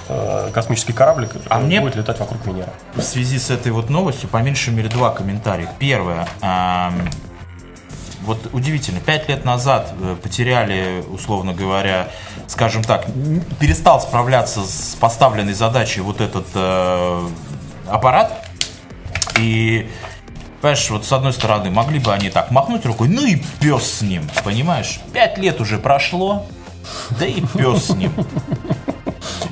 э, 0.10 0.50
космический 0.54 0.94
кораблик 0.94 1.32
а 1.50 1.60
мне 1.60 1.82
будет 1.82 1.96
летать 1.96 2.20
вокруг 2.20 2.46
Венеры. 2.46 2.70
В 2.94 3.02
связи 3.02 3.40
с 3.40 3.50
этой 3.50 3.72
вот 3.72 3.90
новостью, 3.90 4.30
по 4.30 4.38
меньшей 4.38 4.72
мере, 4.72 4.90
два 4.90 5.10
комментария. 5.10 5.68
Первое. 5.80 6.28
Вот 8.25 8.50
удивительно, 8.53 9.00
пять 9.00 9.27
лет 9.27 9.44
назад 9.44 9.94
э, 10.00 10.15
потеряли, 10.22 11.03
условно 11.10 11.53
говоря, 11.53 12.08
скажем 12.48 12.84
так, 12.84 13.06
перестал 13.60 14.00
справляться 14.01 14.62
с 14.62 14.96
поставленной 15.00 15.53
задачей 15.53 16.01
вот 16.01 16.22
этот 16.22 16.46
э, 16.56 17.27
аппарат. 17.89 18.48
И, 19.38 19.89
понимаешь, 20.62 20.89
вот 20.89 21.06
с 21.06 21.12
одной 21.12 21.34
стороны, 21.34 21.70
могли 21.70 22.00
бы 22.00 22.13
они 22.13 22.30
так 22.30 22.51
махнуть 22.51 22.86
рукой, 22.86 23.10
ну 23.10 23.25
и 23.25 23.42
пес 23.60 23.84
с 23.84 24.01
ним, 24.01 24.30
понимаешь? 24.44 25.01
Пять 25.12 25.38
лет 25.38 25.60
уже 25.60 25.77
прошло, 25.77 26.46
да 27.20 27.25
и 27.25 27.42
пес 27.42 27.88
с 27.88 27.89
ним. 27.89 28.13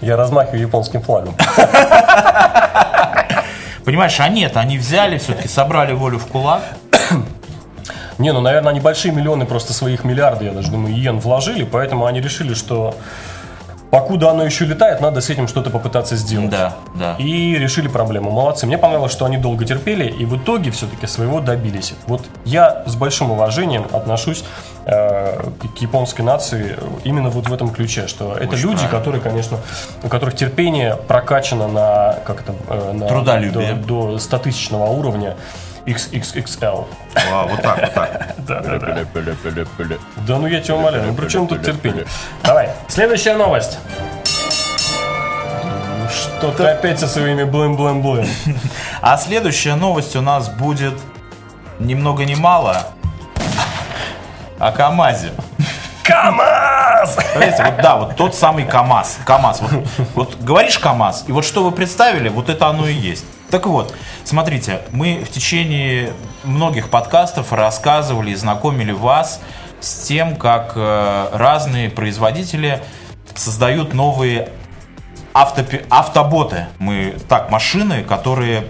Я 0.01 0.15
размахиваю 0.17 0.61
японским 0.61 1.01
флагом. 1.01 1.35
Понимаешь, 3.83 4.19
а 4.19 4.29
нет, 4.29 4.57
они 4.57 4.77
взяли, 4.77 5.17
все-таки 5.17 5.47
собрали 5.47 5.93
волю 5.93 6.19
в 6.19 6.27
кулак, 6.27 6.61
не, 8.21 8.31
ну, 8.31 8.41
наверное, 8.41 8.71
они 8.71 8.79
большие 8.79 9.13
миллионы 9.13 9.45
просто 9.45 9.73
своих 9.73 10.03
миллиарды, 10.03 10.45
я 10.45 10.51
даже 10.51 10.71
думаю, 10.71 10.93
иен 10.95 11.19
вложили, 11.19 11.63
поэтому 11.63 12.05
они 12.05 12.21
решили, 12.21 12.53
что 12.53 12.95
покуда 13.91 14.31
оно 14.31 14.43
еще 14.43 14.65
летает, 14.65 15.01
надо 15.01 15.21
с 15.21 15.29
этим 15.29 15.47
что-то 15.47 15.69
попытаться 15.69 16.15
сделать. 16.15 16.49
Да, 16.49 16.75
да. 16.95 17.15
И 17.19 17.55
решили 17.57 17.87
проблему. 17.87 18.31
Молодцы. 18.31 18.65
Мне 18.65 18.77
понравилось, 18.77 19.11
что 19.11 19.25
они 19.25 19.37
долго 19.37 19.65
терпели 19.65 20.05
и 20.05 20.25
в 20.25 20.37
итоге 20.37 20.71
все-таки 20.71 21.05
своего 21.07 21.41
добились. 21.41 21.93
Вот 22.07 22.21
я 22.45 22.83
с 22.87 22.95
большим 22.95 23.31
уважением 23.31 23.85
отношусь 23.91 24.43
э, 24.85 25.43
к 25.75 25.77
японской 25.81 26.21
нации 26.21 26.77
именно 27.03 27.29
вот 27.29 27.49
в 27.49 27.53
этом 27.53 27.69
ключе, 27.71 28.07
что 28.07 28.33
это 28.33 28.53
Очень 28.53 28.63
люди, 28.63 28.77
правильно. 28.77 28.97
которые, 28.97 29.21
конечно, 29.21 29.57
у 30.03 30.07
которых 30.07 30.35
терпение 30.35 30.95
прокачано 30.95 31.67
на 31.67 32.15
как 32.25 32.41
это 32.41 32.53
э, 32.69 32.93
на, 32.93 33.07
Трудолюбие. 33.07 33.73
до, 33.73 34.11
до 34.13 34.19
100 34.19 34.37
тысячного 34.39 34.85
уровня. 34.85 35.35
XXXL. 35.85 36.85
Вау, 37.31 37.47
вот 37.49 37.61
так, 37.61 37.81
вот 37.81 37.93
так. 37.93 38.35
Да, 38.47 38.59
да, 38.61 38.79
да. 38.79 39.05
Да 40.27 40.37
ну 40.37 40.47
я 40.47 40.61
тебя 40.61 40.75
умоляю, 40.75 41.05
ну 41.07 41.13
при 41.13 41.27
чем 41.27 41.47
тут 41.47 41.63
терпение? 41.63 42.05
Давай, 42.43 42.69
следующая 42.87 43.35
новость. 43.35 43.79
Что 46.11 46.51
ты 46.51 46.63
опять 46.65 46.99
со 46.99 47.07
своими 47.07 47.43
блэм-блэм-блэм. 47.43 48.27
А 49.01 49.17
следующая 49.17 49.75
новость 49.75 50.15
у 50.15 50.21
нас 50.21 50.49
будет 50.49 50.93
ни 51.79 51.95
много 51.95 52.25
ни 52.25 52.35
мало 52.35 52.87
о 54.59 54.71
КАМАЗе. 54.71 55.31
КАМАЗ! 56.03 56.70
Понимаете, 57.33 57.63
вот 57.63 57.81
да, 57.81 57.95
вот 57.97 58.15
тот 58.15 58.35
самый 58.35 58.65
КАМАЗ. 58.65 59.19
КАМАЗ. 59.25 59.61
Вот, 59.61 59.87
вот 60.15 60.35
говоришь 60.41 60.79
КАМАЗ, 60.79 61.25
и 61.27 61.31
вот 61.31 61.45
что 61.45 61.63
вы 61.63 61.71
представили, 61.71 62.29
вот 62.29 62.49
это 62.49 62.67
оно 62.67 62.87
и 62.87 62.93
есть. 62.93 63.25
Так 63.49 63.65
вот, 63.65 63.93
смотрите, 64.23 64.81
мы 64.91 65.23
в 65.25 65.29
течение 65.29 66.13
многих 66.43 66.89
подкастов 66.89 67.51
рассказывали 67.51 68.31
и 68.31 68.35
знакомили 68.35 68.91
вас 68.91 69.41
с 69.81 70.07
тем, 70.07 70.35
как 70.35 70.73
э, 70.75 71.29
разные 71.33 71.89
производители 71.89 72.81
создают 73.35 73.93
новые 73.93 74.49
автопи- 75.33 75.85
автоботы. 75.89 76.67
Мы 76.79 77.17
так, 77.27 77.49
машины, 77.49 78.03
которые 78.03 78.65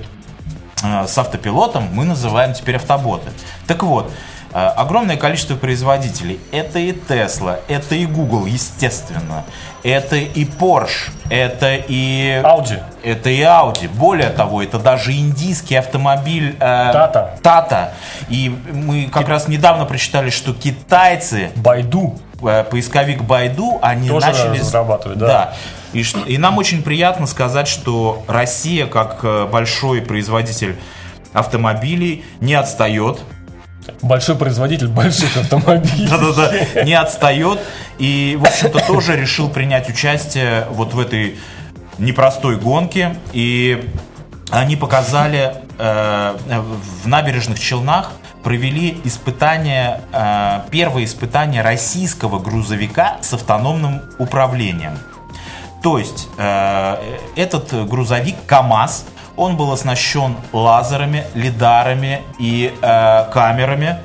э, 0.84 1.08
с 1.08 1.18
автопилотом 1.18 1.90
мы 1.94 2.06
называем 2.06 2.54
теперь 2.54 2.78
автоботы. 2.78 3.30
Так 3.68 3.84
вот, 3.84 4.12
огромное 4.54 5.18
количество 5.18 5.56
производителей. 5.56 6.40
Это 6.52 6.80
и 6.80 6.92
Tesla, 6.92 7.60
это 7.68 7.96
и 7.96 8.06
Google, 8.06 8.46
естественно. 8.46 9.46
Это 9.84 10.16
и 10.16 10.46
Porsche, 10.46 11.10
это 11.30 11.76
и... 11.76 12.40
Audi. 12.44 12.84
Это 13.04 13.30
и 13.30 13.42
Audi. 13.42 13.90
Более 13.90 14.30
того, 14.30 14.62
это 14.62 14.78
даже 14.78 15.12
индийский 15.12 15.76
автомобиль... 15.76 16.56
Э, 16.60 16.92
Tata. 16.92 17.42
Tata. 17.42 17.90
И 18.30 18.50
мы 18.50 19.10
как 19.12 19.26
Ки... 19.26 19.30
раз 19.30 19.48
недавно 19.48 19.86
прочитали, 19.86 20.30
что 20.30 20.54
китайцы... 20.54 21.50
Байду. 21.56 22.20
Э, 22.44 22.64
поисковик 22.64 23.24
Байду, 23.24 23.80
они 23.82 24.08
Тоже 24.10 24.28
начали... 24.28 24.60
разрабатывать, 24.60 25.18
да. 25.18 25.28
да. 25.28 25.54
И, 25.94 26.06
и 26.28 26.38
нам 26.38 26.58
очень 26.58 26.84
приятно 26.84 27.26
сказать, 27.26 27.68
что 27.68 28.24
Россия, 28.28 28.86
как 28.86 29.20
э, 29.24 29.48
большой 29.48 30.02
производитель 30.02 30.78
автомобилей, 31.34 32.24
не 32.40 32.54
отстает 32.54 33.20
Большой 34.02 34.36
производитель 34.36 34.88
больших 34.88 35.38
автомобилей. 35.38 36.08
Да-да-да, 36.08 36.84
не 36.84 36.94
отстает. 36.94 37.60
И, 37.98 38.38
в 38.40 38.44
общем-то, 38.46 38.80
тоже 38.86 39.16
решил 39.16 39.50
принять 39.50 39.90
участие 39.90 40.66
вот 40.72 40.94
в 40.94 41.00
этой 41.00 41.38
непростой 41.98 42.58
гонке. 42.58 43.16
И 43.34 43.90
они 44.52 44.76
показали 44.76 45.56
э, 45.78 46.36
в 47.04 47.08
набережных 47.08 47.60
Челнах 47.60 48.12
провели 48.44 49.00
испытания, 49.04 50.02
э, 50.12 50.62
первое 50.72 51.06
испытание 51.06 51.62
российского 51.62 52.40
грузовика 52.40 53.18
с 53.22 53.34
автономным 53.34 54.02
управлением. 54.18 54.98
То 55.84 55.98
есть 55.98 56.28
э, 56.38 56.98
этот 57.36 57.88
грузовик 57.88 58.36
КАМАЗ 58.46 59.06
он 59.36 59.58
был 59.58 59.72
оснащен 59.72 60.36
лазерами, 60.54 61.26
лидарами 61.34 62.22
и 62.40 62.74
э, 62.82 63.32
камерами. 63.32 63.98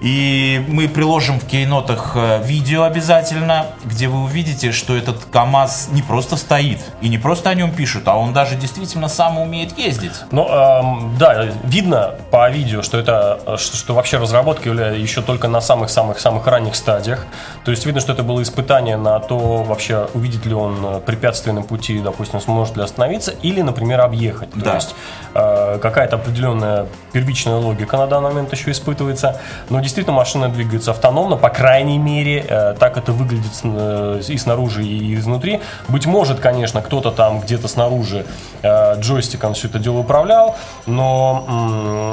И 0.00 0.62
мы 0.68 0.88
приложим 0.88 1.40
в 1.40 1.46
кейнотах 1.46 2.12
э, 2.16 2.42
видео 2.44 2.82
обязательно, 2.82 3.66
где 3.84 4.08
вы 4.08 4.24
увидите, 4.24 4.70
что 4.72 4.94
этот 4.94 5.24
КАМАЗ 5.32 5.88
не 5.92 6.02
просто 6.02 6.36
стоит, 6.36 6.80
и 7.00 7.08
не 7.08 7.16
просто 7.16 7.48
о 7.48 7.54
нем 7.54 7.72
пишут, 7.72 8.06
а 8.06 8.16
он 8.16 8.34
даже 8.34 8.56
действительно 8.56 9.08
сам 9.08 9.38
умеет 9.38 9.76
ездить. 9.78 10.12
Ну, 10.32 10.46
эм, 10.46 11.16
да, 11.18 11.46
видно 11.64 12.14
по 12.30 12.50
видео, 12.50 12.82
что 12.82 12.98
это, 12.98 13.40
э, 13.46 13.56
что, 13.56 13.76
что 13.78 13.94
вообще 13.94 14.18
разработка 14.18 14.68
еще 14.68 15.22
только 15.22 15.48
на 15.48 15.62
самых-самых-самых 15.62 16.46
ранних 16.46 16.74
стадиях. 16.76 17.24
То 17.64 17.70
есть 17.70 17.86
видно, 17.86 18.02
что 18.02 18.12
это 18.12 18.22
было 18.22 18.42
испытание 18.42 18.98
на 18.98 19.18
то, 19.18 19.38
вообще 19.62 20.08
увидит 20.12 20.44
ли 20.44 20.52
он 20.52 20.76
э, 20.84 21.00
препятствие 21.00 21.54
на 21.54 21.62
пути, 21.62 22.00
допустим, 22.00 22.40
сможет 22.42 22.76
ли 22.76 22.82
остановиться, 22.82 23.30
или, 23.30 23.62
например, 23.62 24.02
объехать. 24.02 24.50
То 24.52 24.60
Да. 24.60 24.74
есть 24.74 24.94
э, 25.34 25.78
какая-то 25.80 26.16
определенная 26.16 26.86
первичная 27.12 27.56
логика 27.56 27.96
на 27.96 28.06
данный 28.06 28.28
момент 28.28 28.52
еще 28.52 28.70
испытывается. 28.72 29.40
Но 29.70 29.85
действительно 29.86 30.16
машина 30.16 30.48
двигается 30.48 30.90
автономно, 30.90 31.36
по 31.36 31.48
крайней 31.48 31.98
мере, 31.98 32.44
э, 32.48 32.74
так 32.76 32.96
это 32.96 33.12
выглядит 33.12 33.52
э, 33.62 34.20
и 34.26 34.36
снаружи, 34.36 34.84
и 34.84 35.14
изнутри. 35.14 35.60
Быть 35.86 36.06
может, 36.06 36.40
конечно, 36.40 36.82
кто-то 36.82 37.12
там 37.12 37.40
где-то 37.40 37.68
снаружи 37.68 38.26
э, 38.62 39.00
джойстиком 39.00 39.54
все 39.54 39.68
это 39.68 39.78
дело 39.78 39.98
управлял, 39.98 40.56
но, 40.86 41.44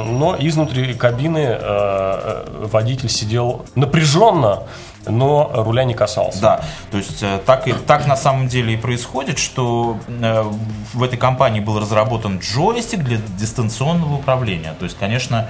но 0.08 0.36
изнутри 0.40 0.94
кабины 0.94 1.58
водитель 2.72 3.10
сидел 3.10 3.66
напряженно, 3.76 4.64
но 5.08 5.52
руля 5.56 5.84
не 5.84 5.96
касался. 5.96 6.42
Да, 6.42 6.62
то 6.92 6.98
есть 6.98 7.24
так, 7.46 7.68
так 7.88 8.06
на 8.06 8.16
самом 8.16 8.48
деле 8.48 8.76
и 8.76 8.78
происходит, 8.78 9.40
что 9.40 9.98
в 10.94 11.04
этой 11.04 11.18
компании 11.18 11.60
был 11.60 11.80
разработан 11.80 12.40
джойстик 12.40 13.04
для 13.04 13.18
дистанционного 13.40 14.16
управления. 14.16 14.74
То 14.78 14.86
есть, 14.86 14.98
конечно, 14.98 15.48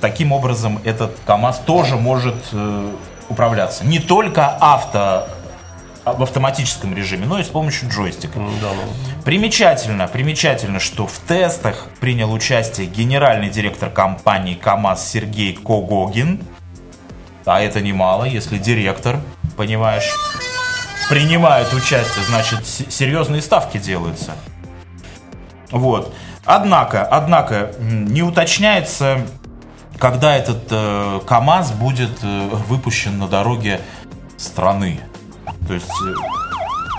таким 0.00 0.32
образом 0.32 0.80
этот 0.84 1.18
КАМАЗ 1.26 1.60
тоже 1.60 1.96
может 1.96 2.36
э, 2.52 2.92
управляться. 3.28 3.84
Не 3.84 3.98
только 3.98 4.48
авто 4.48 5.28
а, 6.04 6.14
в 6.14 6.22
автоматическом 6.22 6.96
режиме, 6.96 7.26
но 7.26 7.38
и 7.38 7.44
с 7.44 7.48
помощью 7.48 7.88
джойстика. 7.88 8.38
М, 8.38 8.50
да, 8.60 8.68
ну. 8.74 9.22
Примечательно, 9.24 10.08
примечательно, 10.08 10.80
что 10.80 11.06
в 11.06 11.18
тестах 11.18 11.86
принял 12.00 12.32
участие 12.32 12.86
генеральный 12.86 13.50
директор 13.50 13.88
компании 13.88 14.54
КАМАЗ 14.54 15.08
Сергей 15.08 15.54
Когогин. 15.54 16.40
А 17.44 17.60
это 17.60 17.80
немало, 17.80 18.24
если 18.24 18.58
директор, 18.58 19.20
понимаешь, 19.56 20.10
принимает 21.08 21.72
участие, 21.72 22.24
значит, 22.24 22.66
серьезные 22.66 23.42
ставки 23.42 23.78
делаются. 23.78 24.32
Вот. 25.70 26.14
Однако, 26.44 27.04
однако, 27.04 27.72
не 27.80 28.22
уточняется, 28.22 29.18
когда 29.98 30.36
этот 30.36 30.64
э, 30.70 31.20
КАМАЗ 31.26 31.72
будет 31.72 32.10
э, 32.22 32.48
выпущен 32.68 33.18
на 33.18 33.28
дороге 33.28 33.80
страны. 34.36 35.00
То 35.68 35.74
есть 35.74 35.86
э, 36.04 36.14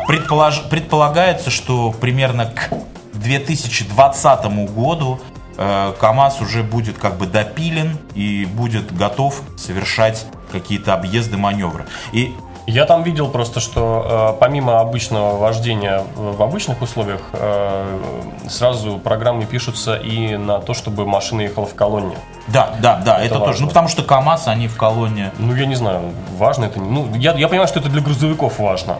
предполож- 0.07 0.69
предполагается, 0.69 1.49
что 1.49 1.91
примерно 1.91 2.45
к 2.45 2.69
2020 3.13 4.45
году 4.71 5.19
э, 5.57 5.93
КАМАЗ 5.99 6.41
уже 6.41 6.63
будет 6.63 6.97
как 6.97 7.17
бы 7.17 7.25
допилен 7.25 7.97
и 8.15 8.45
будет 8.45 8.95
готов 8.95 9.41
совершать 9.57 10.25
какие-то 10.51 10.93
объезды, 10.93 11.35
маневры. 11.35 11.85
И 12.13 12.33
Я 12.65 12.85
там 12.85 13.03
видел 13.03 13.29
просто, 13.29 13.59
что 13.59 14.33
э, 14.35 14.39
помимо 14.39 14.79
обычного 14.79 15.37
вождения 15.37 16.03
в 16.15 16.41
обычных 16.41 16.81
условиях, 16.81 17.21
э, 17.33 17.99
сразу 18.47 18.99
программы 18.99 19.45
пишутся 19.45 19.95
и 19.95 20.37
на 20.37 20.59
то, 20.59 20.73
чтобы 20.73 21.05
машина 21.05 21.41
ехала 21.41 21.65
в 21.65 21.75
колонне. 21.75 22.15
да, 22.47 22.73
да, 22.79 23.01
да, 23.03 23.19
это, 23.19 23.35
тоже. 23.35 23.45
важно. 23.45 23.61
Ну, 23.63 23.67
потому 23.67 23.87
что 23.89 24.03
КАМАЗ, 24.03 24.47
они 24.47 24.67
в 24.67 24.77
колонне. 24.77 25.31
Ну, 25.39 25.53
я 25.55 25.65
не 25.65 25.75
знаю, 25.75 26.13
важно 26.37 26.65
это. 26.65 26.79
Ну, 26.79 27.13
я, 27.15 27.33
я 27.33 27.47
понимаю, 27.49 27.67
что 27.67 27.79
это 27.79 27.89
для 27.89 28.01
грузовиков 28.01 28.59
важно. 28.59 28.97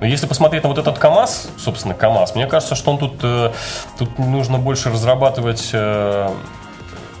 Но 0.00 0.06
если 0.06 0.26
посмотреть 0.26 0.62
на 0.62 0.70
вот 0.70 0.78
этот 0.78 0.98
КАМАЗ, 0.98 1.48
собственно, 1.58 1.94
КАМАЗ, 1.94 2.34
мне 2.34 2.46
кажется, 2.46 2.74
что 2.74 2.90
он 2.90 2.98
тут, 2.98 3.20
э, 3.22 3.52
тут 3.98 4.18
нужно 4.18 4.58
больше 4.58 4.90
разрабатывать... 4.90 5.70
э, 5.72 6.30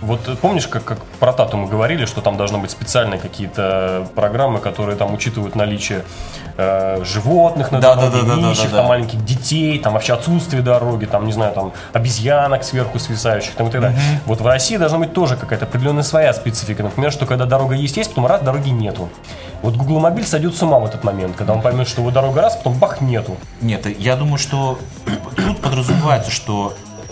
вот 0.04 0.38
помнишь, 0.40 0.66
как, 0.66 0.84
как 0.84 0.98
про 1.18 1.32
Тату 1.32 1.56
мы 1.56 1.68
говорили, 1.68 2.04
что 2.04 2.20
там 2.20 2.36
должны 2.36 2.58
быть 2.58 2.70
специальные 2.70 3.18
какие-то 3.18 4.06
программы, 4.14 4.60
которые 4.60 4.96
там 4.96 5.14
учитывают 5.14 5.54
наличие 5.54 6.04
э, 6.56 7.02
животных 7.04 7.72
на 7.72 7.80
Да, 7.80 7.94
дороге, 7.94 8.16
да, 8.16 8.22
да, 8.22 8.34
да, 8.36 8.42
да, 8.42 8.48
нищих, 8.48 8.70
да, 8.70 8.76
там 8.76 8.84
да. 8.84 8.88
маленьких 8.88 9.24
детей, 9.24 9.78
там 9.78 9.94
вообще 9.94 10.14
отсутствие 10.14 10.62
дороги, 10.62 11.06
там, 11.06 11.26
не 11.26 11.32
знаю, 11.32 11.54
там 11.54 11.72
обезьянок 11.92 12.64
сверху 12.64 12.98
свисающих, 12.98 13.54
там 13.54 13.68
и 13.68 13.70
так 13.70 13.80
далее. 13.80 13.98
Вот 14.26 14.40
в 14.40 14.46
России 14.46 14.76
должна 14.76 14.98
быть 14.98 15.12
тоже 15.12 15.36
какая-то 15.36 15.64
определенная 15.64 16.02
своя 16.02 16.32
специфика. 16.32 16.82
Например, 16.82 17.10
что 17.10 17.26
когда 17.26 17.46
дорога 17.46 17.74
есть, 17.74 17.96
есть, 17.96 18.10
потом 18.10 18.26
раз, 18.26 18.42
дороги 18.42 18.70
нету. 18.70 19.08
Вот 19.62 19.76
Google 19.76 20.00
Мобиль 20.00 20.26
сойдет 20.26 20.54
с 20.54 20.62
ума 20.62 20.78
в 20.78 20.84
этот 20.84 21.04
момент, 21.04 21.36
когда 21.36 21.54
он 21.54 21.62
поймет, 21.62 21.88
что 21.88 22.02
вот 22.02 22.12
дорога 22.12 22.42
раз, 22.42 22.56
потом 22.56 22.74
бах, 22.74 23.00
нету. 23.00 23.36
Нет, 23.62 23.86
я 23.98 24.16
думаю, 24.16 24.38
что 24.38 24.78
тут 25.36 25.60
подразумевается, 25.62 26.30
что 26.30 26.74
э, 26.74 27.10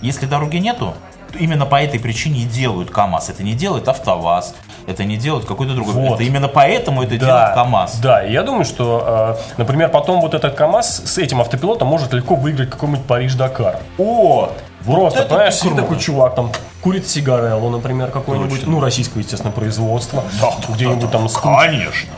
если 0.00 0.26
дороги 0.26 0.56
нету, 0.56 0.94
именно 1.38 1.66
по 1.66 1.80
этой 1.82 1.98
причине 2.00 2.40
и 2.40 2.44
делают 2.44 2.90
КАМАЗ. 2.90 3.30
Это 3.30 3.42
не 3.42 3.54
делает 3.54 3.88
АвтоВАЗ, 3.88 4.54
это 4.86 5.04
не 5.04 5.16
делает 5.16 5.44
какой-то 5.44 5.74
другой. 5.74 5.94
Вот. 5.94 6.14
Это 6.14 6.22
именно 6.24 6.48
поэтому 6.48 7.02
это 7.02 7.16
делает 7.16 7.54
КАМАЗ. 7.54 7.98
Да, 8.00 8.24
и 8.24 8.32
я 8.32 8.42
думаю, 8.42 8.64
что, 8.64 9.36
э, 9.38 9.52
например, 9.58 9.88
потом 9.88 10.20
вот 10.20 10.34
этот 10.34 10.54
КАМАЗ 10.54 11.02
с 11.06 11.18
этим 11.18 11.40
автопилотом 11.40 11.88
может 11.88 12.12
легко 12.12 12.34
выиграть 12.34 12.70
какой-нибудь 12.70 13.04
Париж-Дакар. 13.06 13.78
О! 13.98 14.50
Просто, 14.84 15.20
это 15.20 15.28
понимаешь, 15.28 15.54
сидит 15.54 15.76
такой 15.76 15.98
чувак, 15.98 16.34
там, 16.34 16.50
курит 16.80 17.08
сигареллу, 17.08 17.70
например, 17.70 18.10
какой-нибудь, 18.10 18.66
ну, 18.66 18.80
российского, 18.80 19.20
естественно, 19.20 19.52
производства, 19.52 20.24
Да, 20.40 20.50
где-нибудь 20.68 21.10
там 21.10 21.26
скру- 21.26 21.56
Конечно. 21.56 22.10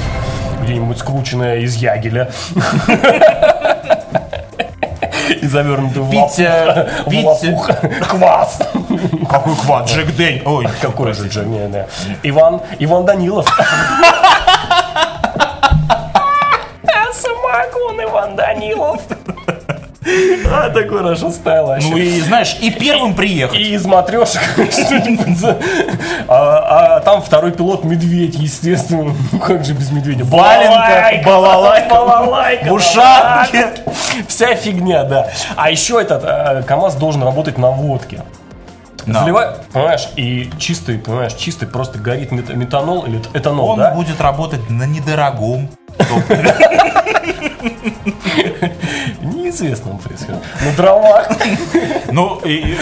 где-нибудь 0.62 0.98
скрученная 0.98 1.58
из 1.58 1.76
ягеля. 1.76 2.30
И 5.42 5.46
завернутый 5.46 6.02
в 6.02 6.10
Витя. 6.10 6.88
лопух. 7.24 7.70
Квас. 8.08 8.58
Какой 9.28 9.54
квад, 9.56 9.88
Джек 9.88 10.14
Дэнь. 10.16 10.42
Ой, 10.44 10.66
Какой 10.80 11.12
же 11.12 11.28
Джек. 11.28 11.46
Иван, 12.22 12.60
Иван 12.78 13.04
Данилов. 13.04 13.46
Самогон 17.12 18.02
Иван 18.02 18.36
Данилов. 18.36 19.00
А, 20.50 20.70
такой 20.70 20.98
хорошо 20.98 21.32
вообще. 21.44 21.88
Ну 21.88 21.96
и 21.96 22.20
знаешь, 22.20 22.56
и 22.60 22.70
первым 22.70 23.14
приехать. 23.14 23.58
И 23.58 23.74
из 23.74 23.84
матрешек 23.84 24.40
что-нибудь 24.72 25.56
а, 26.28 26.96
а 26.96 27.00
там 27.00 27.22
второй 27.22 27.52
пилот 27.52 27.84
медведь, 27.84 28.36
естественно. 28.36 29.14
Ну 29.32 29.38
как 29.38 29.64
же 29.64 29.74
без 29.74 29.90
медведя? 29.90 30.24
Валенка, 30.24 31.22
балалайка, 31.24 31.88
балалайка. 31.88 32.66
Вся 34.28 34.54
фигня, 34.54 35.04
да. 35.04 35.28
А 35.56 35.70
еще 35.70 36.00
этот 36.00 36.22
э, 36.24 36.62
КАМАЗ 36.62 36.96
должен 36.96 37.22
работать 37.22 37.58
на 37.58 37.70
водке. 37.70 38.22
Да. 39.06 39.20
Заливай, 39.20 39.48
понимаешь, 39.72 40.08
и 40.16 40.50
чистый, 40.58 40.98
понимаешь, 40.98 41.34
чистый 41.34 41.68
просто 41.68 41.98
горит 41.98 42.32
мет- 42.32 42.54
метанол 42.54 43.04
или 43.06 43.20
этанол, 43.34 43.70
Он 43.70 43.78
да? 43.78 43.92
будет 43.92 44.20
работать 44.20 44.68
на 44.68 44.84
недорогом. 44.84 45.68
Неизвестно 49.60 49.96
происходит. 49.96 50.42
На 50.64 50.72
дровах. 50.72 51.28
Ну, 52.12 52.40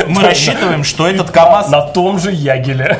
мы 0.08 0.22
рассчитываем, 0.22 0.82
что 0.84 1.06
этот 1.06 1.30
КАМАЗ, 1.30 1.70
На 1.70 1.82
том 1.82 2.18
же 2.18 2.32
Ягеле. 2.32 2.98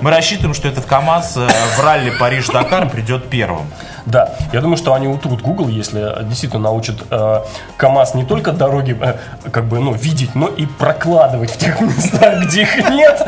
мы 0.00 0.10
рассчитываем, 0.10 0.54
что 0.54 0.68
этот 0.68 0.86
КАМАЗ 0.86 1.36
э, 1.36 1.48
в 1.76 1.84
ралли 1.84 2.12
Париж-Дакар 2.18 2.88
придет 2.88 3.28
первым. 3.28 3.66
Да, 4.06 4.34
я 4.52 4.60
думаю, 4.60 4.76
что 4.76 4.94
они 4.94 5.06
утрут 5.06 5.42
Google, 5.42 5.68
если 5.68 6.24
действительно 6.24 6.62
научат 6.62 6.96
э, 7.10 7.40
КАМАЗ 7.76 8.14
не 8.14 8.24
только 8.24 8.52
дороги 8.52 8.96
э, 9.00 9.14
как 9.50 9.66
бы, 9.66 9.78
ну, 9.80 9.92
видеть, 9.92 10.34
но 10.34 10.48
и 10.48 10.66
прокладывать 10.66 11.50
в 11.50 11.58
тех 11.58 11.80
местах, 11.80 12.44
где 12.46 12.62
их 12.62 12.90
нет. 12.90 13.26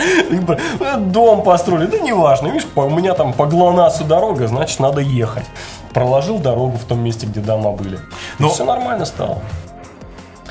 Э, 0.81 0.97
Дом 0.97 1.43
построили, 1.43 1.87
да 1.87 1.99
неважно, 1.99 2.49
видишь, 2.49 2.67
у 2.75 2.89
меня 2.91 3.15
там 3.15 3.33
по 3.35 3.47
ГЛОНАССу 3.47 4.05
дорога, 4.05 4.47
значит, 4.49 4.81
надо 4.81 5.01
ехать. 5.01 5.45
Проложил 5.93 6.39
дорогу 6.39 6.79
в 6.79 6.85
том 6.85 7.01
месте, 7.01 7.27
где 7.27 7.41
дома 7.41 7.73
были. 7.73 7.99
Ну, 8.39 8.49
все 8.49 8.65
нормально 8.65 9.05
стало. 9.05 9.39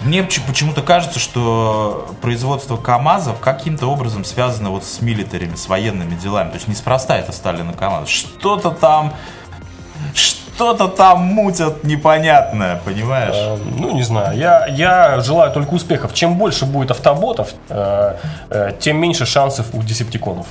Мне 0.04 0.24
поч- 0.24 0.42
почему-то 0.48 0.82
кажется, 0.82 1.20
что 1.20 2.08
производство 2.22 2.76
КАМАЗов 2.78 3.40
каким-то 3.40 3.88
образом 3.88 4.26
связано 4.26 4.72
вот 4.72 4.84
с 4.84 5.00
милитарями, 5.02 5.56
с 5.56 5.68
военными 5.68 6.16
делами. 6.16 6.50
То 6.50 6.56
есть 6.56 6.68
неспроста 6.68 7.18
это 7.18 7.32
стали 7.32 7.62
на 7.62 7.74
КАМАЗ. 7.74 8.08
Что-то 8.10 8.72
там, 8.72 9.14
что-то 10.14 10.88
там 10.88 11.20
мутят 11.20 11.84
непонятное, 11.84 12.82
понимаешь? 12.84 13.36
Э, 13.36 13.58
Ну, 13.78 13.94
не 13.94 14.04
знаю. 14.04 14.38
Я, 14.38 14.66
я 14.68 15.20
желаю 15.20 15.52
только 15.52 15.74
успехов. 15.76 16.14
Чем 16.14 16.36
больше 16.36 16.66
будет 16.66 16.90
автоботов, 16.92 17.50
э, 17.70 18.16
э, 18.50 18.72
тем 18.80 18.98
меньше 18.98 19.26
шансов 19.26 19.68
у 19.74 19.82
десептиконов. 19.84 20.48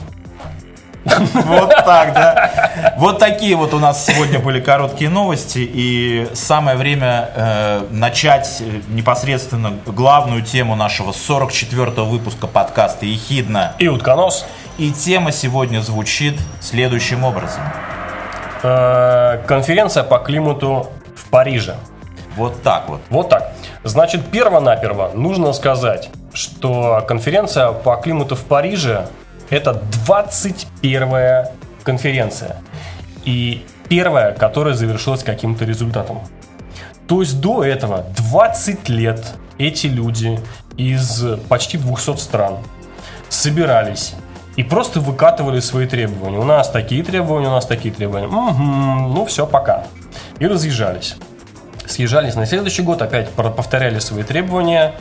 Вот 1.04 1.70
так, 1.84 2.12
да. 2.12 2.94
Вот 2.96 3.18
такие 3.18 3.56
вот 3.56 3.72
у 3.74 3.78
нас 3.78 4.04
сегодня 4.04 4.38
были 4.38 4.60
короткие 4.60 5.10
новости. 5.10 5.58
И 5.60 6.28
самое 6.34 6.76
время 6.76 7.30
э, 7.34 7.86
начать 7.90 8.60
э, 8.60 8.80
непосредственно 8.88 9.72
главную 9.86 10.42
тему 10.42 10.74
нашего 10.76 11.12
44-го 11.12 12.04
выпуска 12.04 12.46
подкаста 12.46 13.06
«Ехидна». 13.06 13.74
И 13.78 13.88
утконос. 13.88 14.46
И 14.78 14.92
тема 14.92 15.32
сегодня 15.32 15.80
звучит 15.80 16.38
следующим 16.60 17.24
образом. 17.24 17.62
Э, 18.62 19.42
Конференция 19.46 20.04
по 20.04 20.18
климату 20.18 20.88
в 21.16 21.30
Париже. 21.30 21.76
Вот 22.36 22.62
так 22.62 22.88
вот. 22.88 23.00
Вот 23.10 23.28
так. 23.28 23.52
Значит, 23.84 24.26
перво-наперво 24.30 25.10
нужно 25.14 25.52
сказать, 25.52 26.10
что 26.32 27.04
конференция 27.08 27.72
по 27.72 27.96
климату 27.96 28.36
в 28.36 28.44
Париже 28.44 29.06
это 29.50 29.82
21 30.06 31.46
конференция. 31.82 32.56
И 33.24 33.64
первая, 33.88 34.32
которая 34.32 34.74
завершилась 34.74 35.22
каким-то 35.22 35.64
результатом. 35.64 36.20
То 37.06 37.20
есть 37.20 37.40
до 37.40 37.64
этого 37.64 38.06
20 38.16 38.88
лет 38.88 39.34
эти 39.58 39.88
люди 39.88 40.40
из 40.76 41.24
почти 41.48 41.76
200 41.76 42.16
стран 42.16 42.58
собирались 43.28 44.14
и 44.56 44.62
просто 44.62 45.00
выкатывали 45.00 45.60
свои 45.60 45.86
требования. 45.86 46.38
У 46.38 46.44
нас 46.44 46.70
такие 46.70 47.02
требования, 47.02 47.48
у 47.48 47.52
нас 47.52 47.66
такие 47.66 47.92
требования. 47.92 48.28
Угу, 48.28 49.14
ну 49.14 49.24
все, 49.26 49.46
пока. 49.46 49.84
И 50.38 50.46
разъезжались. 50.46 51.16
Съезжались 51.86 52.36
на 52.36 52.46
следующий 52.46 52.82
год, 52.82 53.02
опять 53.02 53.30
повторяли 53.30 53.98
свои 53.98 54.22
требования 54.22 54.94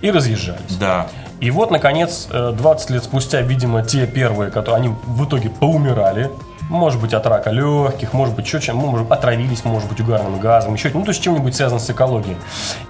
и 0.00 0.10
разъезжались. 0.10 0.76
Да. 0.78 1.08
И 1.40 1.50
вот, 1.50 1.70
наконец, 1.70 2.28
20 2.30 2.90
э, 2.90 2.94
лет 2.94 3.04
спустя, 3.04 3.40
видимо, 3.42 3.82
те 3.82 4.06
первые, 4.06 4.50
которые 4.50 4.80
они 4.80 4.88
в 5.04 5.24
итоге 5.24 5.50
поумирали, 5.50 6.30
может 6.68 7.00
быть, 7.00 7.14
от 7.14 7.26
рака 7.26 7.50
легких, 7.50 8.12
может 8.12 8.34
быть, 8.34 8.46
что 8.46 8.60
чем, 8.60 8.76
может, 8.76 9.10
отравились, 9.10 9.64
может 9.64 9.88
быть, 9.88 10.00
угарным 10.00 10.38
газом, 10.40 10.74
еще 10.74 10.90
ну, 10.92 11.02
то 11.02 11.10
есть 11.10 11.22
чем-нибудь 11.22 11.54
связано 11.54 11.78
с 11.78 11.88
экологией. 11.88 12.36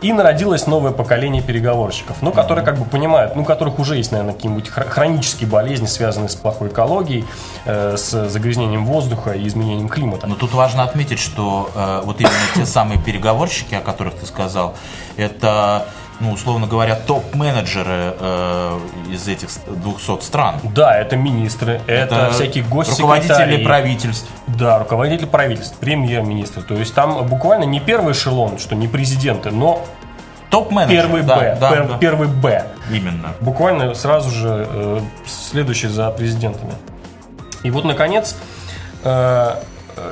И 0.00 0.12
народилось 0.12 0.66
новое 0.66 0.92
поколение 0.92 1.42
переговорщиков, 1.42 2.16
ну, 2.22 2.32
которые 2.32 2.64
как 2.64 2.78
бы 2.78 2.84
понимают, 2.84 3.36
ну, 3.36 3.42
у 3.42 3.44
которых 3.44 3.78
уже 3.78 3.96
есть, 3.96 4.12
наверное, 4.12 4.34
какие-нибудь 4.34 4.68
хронические 4.68 5.48
болезни, 5.48 5.86
связанные 5.86 6.28
с 6.28 6.36
плохой 6.36 6.68
экологией, 6.68 7.26
э, 7.64 7.96
с 7.96 8.28
загрязнением 8.28 8.86
воздуха 8.86 9.32
и 9.32 9.46
изменением 9.46 9.88
климата. 9.88 10.26
Но 10.26 10.36
тут 10.36 10.54
важно 10.54 10.82
отметить, 10.82 11.18
что 11.18 11.70
э, 11.74 12.02
вот 12.04 12.20
именно 12.20 12.34
те 12.54 12.64
самые 12.64 13.00
переговорщики, 13.00 13.74
о 13.74 13.80
которых 13.80 14.14
ты 14.14 14.26
сказал, 14.26 14.74
это 15.16 15.86
ну, 16.20 16.32
условно 16.32 16.66
говоря, 16.66 16.94
топ-менеджеры 16.94 18.14
э, 18.18 18.78
из 19.10 19.28
этих 19.28 19.48
200 19.66 20.22
стран. 20.24 20.56
Да, 20.62 20.96
это 20.96 21.16
министры, 21.16 21.80
это, 21.86 22.14
это 22.14 22.30
всякие 22.30 22.64
госсекретари. 22.64 23.02
Руководители 23.02 23.64
правительств. 23.64 24.28
Да, 24.46 24.78
руководители 24.78 25.26
правительств, 25.26 25.76
премьер-министры. 25.78 26.62
То 26.62 26.74
есть 26.74 26.94
там 26.94 27.26
буквально 27.26 27.64
не 27.64 27.80
первый 27.80 28.12
эшелон, 28.12 28.58
что 28.58 28.74
не 28.74 28.88
президенты, 28.88 29.50
но 29.50 29.84
топ-менеджер. 30.50 31.02
Первый 31.02 31.22
да, 31.22 31.36
Б. 31.36 31.56
Да, 31.60 31.70
пер, 31.70 31.88
да. 31.88 31.98
Первый 31.98 32.28
Б. 32.28 32.66
Именно. 32.90 33.34
Буквально 33.40 33.94
сразу 33.94 34.30
же 34.30 34.66
э, 34.68 35.00
следующий 35.26 35.88
за 35.88 36.10
президентами. 36.10 36.72
И 37.62 37.70
вот, 37.70 37.84
наконец, 37.84 38.36
э, 39.04 39.54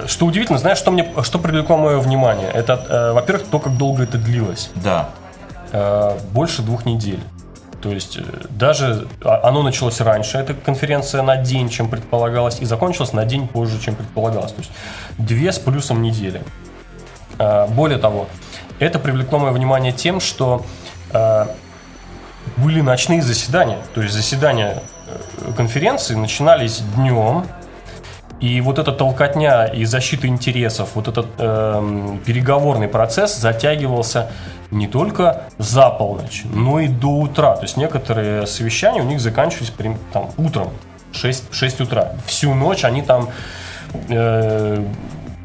что 0.07 0.27
удивительно, 0.27 0.59
знаешь, 0.59 0.79
что 0.79 0.91
мне, 0.91 1.13
что 1.23 1.39
привлекло 1.39 1.77
мое 1.77 1.99
внимание? 1.99 2.51
Это, 2.53 2.85
э, 2.89 3.13
во-первых, 3.13 3.47
то, 3.47 3.59
как 3.59 3.77
долго 3.77 4.03
это 4.03 4.19
длилось. 4.19 4.71
Да. 4.75 5.11
Э, 5.75 6.17
больше 6.33 6.63
двух 6.63 6.87
недель. 6.87 7.19
То 7.83 7.91
есть 7.91 8.17
э, 8.17 8.23
даже 8.49 9.09
а, 9.25 9.41
оно 9.49 9.65
началось 9.65 10.01
раньше, 10.01 10.39
эта 10.39 10.55
конференция 10.55 11.21
на 11.23 11.37
день, 11.37 11.69
чем 11.69 11.89
предполагалось, 11.91 12.61
и 12.61 12.65
закончилась 12.65 13.13
на 13.13 13.25
день 13.25 13.49
позже, 13.49 13.81
чем 13.81 13.97
предполагалось. 13.97 14.53
То 14.53 14.61
есть 14.61 14.71
две 15.19 15.51
с 15.51 15.59
плюсом 15.59 16.01
недели. 16.01 16.43
Э, 17.41 17.67
более 17.67 17.99
того, 17.99 18.29
это 18.79 19.01
привлекло 19.01 19.41
мое 19.41 19.51
внимание 19.51 19.93
тем, 19.93 20.21
что 20.21 20.65
были 22.57 22.81
ночные 22.81 23.23
заседания. 23.23 23.79
То 23.95 24.03
есть 24.03 24.15
заседания 24.15 24.83
конференции 25.57 26.17
начинались 26.17 26.83
днем, 26.97 27.47
и 28.45 28.61
вот 28.61 28.79
эта 28.79 28.93
толкотня 28.93 29.65
и 29.65 29.87
защита 29.87 30.27
интересов, 30.27 30.91
вот 30.97 31.09
этот 31.09 31.29
э, 31.39 32.19
переговорный 32.27 32.89
процесс 32.89 33.39
затягивался 33.39 34.31
не 34.71 34.87
только 34.87 35.45
за 35.57 35.89
полночь, 35.89 36.43
но 36.53 36.79
и 36.79 36.89
до 36.89 37.09
утра. 37.09 37.57
То 37.57 37.63
есть 37.63 37.79
некоторые 37.79 38.47
совещания 38.47 39.01
у 39.01 39.07
них 39.07 39.21
заканчивались 39.21 39.73
там, 40.13 40.31
утром, 40.37 40.69
6, 41.13 41.55
6 41.55 41.81
утра. 41.81 42.13
Всю 42.27 42.53
ночь 42.53 42.85
они 42.85 43.01
там 43.01 43.31
э, 44.11 44.85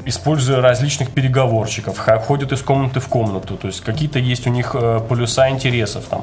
используя 0.04 0.60
различных 0.60 1.10
переговорщиков, 1.10 1.98
ходят 2.26 2.52
из 2.52 2.60
комнаты 2.60 3.00
в 3.00 3.08
комнату, 3.08 3.56
то 3.56 3.66
есть 3.66 3.80
какие-то 3.80 4.18
есть 4.18 4.46
у 4.46 4.50
них 4.50 4.76
э, 4.78 5.00
полюса 5.08 5.48
интересов 5.48 6.04
там. 6.04 6.22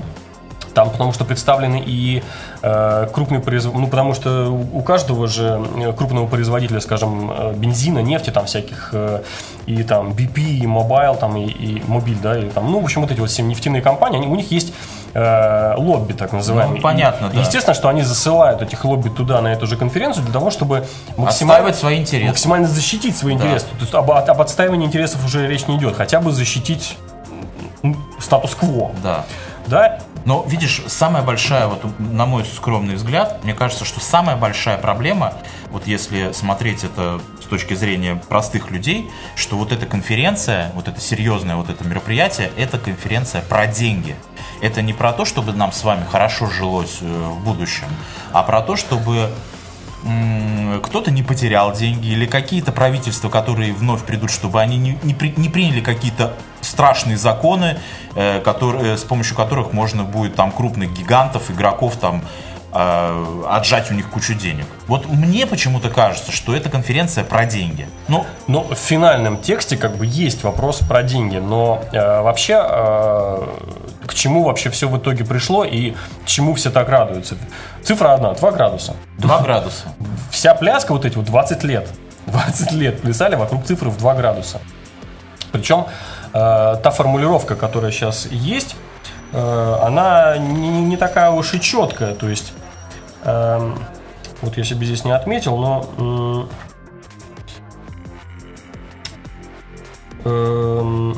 Там 0.78 0.92
потому 0.92 1.12
что 1.12 1.26
представлены 1.26 1.82
и 1.84 2.22
э, 2.62 3.08
крупные 3.12 3.42
производители, 3.42 3.82
ну 3.82 3.90
потому 3.90 4.14
что 4.14 4.52
у 4.52 4.84
каждого 4.84 5.28
же 5.28 5.60
э, 5.76 5.92
крупного 5.92 6.28
производителя, 6.28 6.80
скажем, 6.82 7.32
э, 7.32 7.54
бензина, 7.56 7.98
нефти, 7.98 8.30
там 8.30 8.46
всяких, 8.46 8.92
э, 8.94 9.24
и 9.66 9.82
там 9.82 10.12
BP, 10.12 10.40
и 10.40 10.66
Mobile, 10.68 11.18
там, 11.18 11.36
и, 11.36 11.48
и 11.48 11.84
Мобиль, 11.88 12.20
да, 12.22 12.38
и 12.38 12.48
там, 12.52 12.72
ну, 12.72 12.80
в 12.80 12.84
общем, 12.84 13.02
вот 13.02 13.10
эти 13.10 13.20
вот 13.20 13.32
все 13.32 13.42
нефтяные 13.42 13.82
компании, 13.82 14.20
они, 14.20 14.28
у 14.28 14.36
них 14.36 14.52
есть 14.52 14.72
э, 15.16 15.74
лобби, 15.78 16.14
так 16.14 16.32
называемый. 16.32 16.76
Ну, 16.76 16.84
понятно, 16.84 17.26
и, 17.26 17.34
да. 17.34 17.40
Естественно, 17.40 17.74
что 17.74 17.90
они 17.90 18.04
засылают 18.04 18.62
этих 18.62 18.86
лобби 18.86 19.10
туда, 19.10 19.42
на 19.42 19.54
эту 19.54 19.66
же 19.66 19.78
конференцию, 19.78 20.26
для 20.26 20.34
того, 20.34 20.52
чтобы 20.52 20.86
максимально, 21.16 21.74
свои 21.74 21.98
интересы. 21.98 22.28
максимально 22.28 22.68
защитить 22.68 23.18
свои 23.18 23.36
да. 23.36 23.46
интересы. 23.46 23.66
То 23.66 23.82
есть 23.82 23.96
об, 23.96 24.12
об 24.12 24.42
отстаивании 24.42 24.86
интересов 24.86 25.26
уже 25.26 25.48
речь 25.48 25.66
не 25.66 25.78
идет, 25.78 25.96
хотя 25.96 26.20
бы 26.20 26.32
защитить 26.32 26.98
статус-кво. 28.20 28.92
Да. 29.02 29.26
Да, 29.68 30.00
но, 30.28 30.44
видишь, 30.46 30.82
самая 30.88 31.24
большая, 31.24 31.68
вот 31.68 31.86
на 32.00 32.26
мой 32.26 32.44
скромный 32.44 32.96
взгляд, 32.96 33.42
мне 33.46 33.54
кажется, 33.54 33.86
что 33.86 34.02
самая 34.02 34.36
большая 34.36 34.78
проблема, 34.78 35.34
вот 35.70 35.88
если 35.88 36.34
смотреть 36.34 36.84
это 36.84 37.22
с 37.42 37.46
точки 37.46 37.76
зрения 37.76 38.22
простых 38.28 38.70
людей, 38.70 39.10
что 39.38 39.56
вот 39.56 39.72
эта 39.72 39.86
конференция, 39.86 40.74
вот 40.76 40.90
это 40.90 41.00
серьезное 41.00 41.56
вот 41.56 41.70
это 41.70 41.86
мероприятие, 41.86 42.52
это 42.58 42.78
конференция 42.78 43.42
про 43.42 43.68
деньги. 43.68 44.18
Это 44.62 44.82
не 44.82 44.92
про 44.92 45.14
то, 45.14 45.24
чтобы 45.24 45.54
нам 45.54 45.72
с 45.72 45.82
вами 45.86 46.04
хорошо 46.12 46.50
жилось 46.50 46.98
э, 47.00 47.06
в 47.06 47.42
будущем, 47.46 47.88
а 48.34 48.44
про 48.44 48.62
то, 48.62 48.76
чтобы 48.76 49.30
кто-то 50.84 51.12
не 51.12 51.24
потерял 51.24 51.74
деньги, 51.74 52.08
или 52.08 52.26
какие-то 52.26 52.72
правительства, 52.72 53.30
которые 53.30 53.74
вновь 53.74 54.04
придут, 54.04 54.32
чтобы 54.32 54.62
они 54.62 54.78
не, 54.78 54.98
не, 55.04 55.14
при, 55.14 55.34
не 55.38 55.50
приняли 55.50 55.82
какие-то 55.82 56.34
страшные 56.62 57.18
законы, 57.18 57.78
э, 58.16 58.40
которые, 58.42 58.98
с 58.98 59.04
помощью 59.04 59.36
которых 59.36 59.74
можно 59.74 60.04
будет 60.04 60.36
там 60.36 60.52
крупных 60.52 60.94
гигантов, 60.94 61.52
игроков 61.52 61.96
там 61.98 62.22
э, 62.74 63.44
отжать 63.50 63.92
у 63.92 63.94
них 63.94 64.10
кучу 64.10 64.34
денег. 64.34 64.66
Вот 64.88 65.08
мне 65.08 65.46
почему-то 65.46 65.90
кажется, 65.90 66.32
что 66.32 66.56
эта 66.56 66.70
конференция 66.70 67.24
про 67.24 67.46
деньги. 67.46 67.88
Ну, 68.08 68.26
но 68.48 68.64
в 68.64 68.76
финальном 68.76 69.38
тексте 69.38 69.78
как 69.78 69.98
бы 69.98 70.06
есть 70.06 70.44
вопрос 70.44 70.80
про 70.80 71.04
деньги, 71.04 71.38
но 71.38 71.82
э, 71.92 72.22
вообще 72.22 72.60
э, 72.60 73.48
к 74.08 74.14
чему 74.14 74.44
вообще 74.44 74.70
все 74.70 74.88
в 74.88 74.98
итоге 74.98 75.26
пришло 75.26 75.66
и 75.66 75.94
чему 76.26 76.56
все 76.56 76.72
так 76.72 76.90
радуются? 76.90 77.38
Цифра 77.84 78.14
одна, 78.14 78.34
2 78.34 78.52
градуса. 78.52 78.96
2 79.18 79.42
градуса. 79.42 79.84
Вся 80.32 80.56
пляска 80.56 80.94
вот 80.94 81.06
эти 81.06 81.18
вот 81.18 81.26
20 81.26 81.64
лет, 81.64 81.88
20 82.28 82.72
лет 82.72 83.02
плясали 83.02 83.36
вокруг 83.36 83.66
цифры 83.66 83.90
в 83.90 83.98
2 83.98 84.16
градуса. 84.16 84.62
Причем 85.52 85.86
э, 86.34 86.76
та 86.82 86.92
формулировка, 86.92 87.56
которая 87.56 87.92
сейчас 87.92 88.28
есть, 88.32 88.76
э, 89.34 89.78
она 89.84 90.38
не, 90.38 90.82
не 90.84 90.98
такая 90.98 91.32
уж 91.32 91.54
и 91.54 91.62
четкая. 91.62 92.16
То 92.16 92.30
есть, 92.30 92.54
э, 93.24 93.74
вот 94.42 94.58
я 94.58 94.64
себе 94.64 94.86
здесь 94.86 95.04
не 95.06 95.12
отметил, 95.12 95.58
но... 95.58 96.48
Э, 100.26 101.14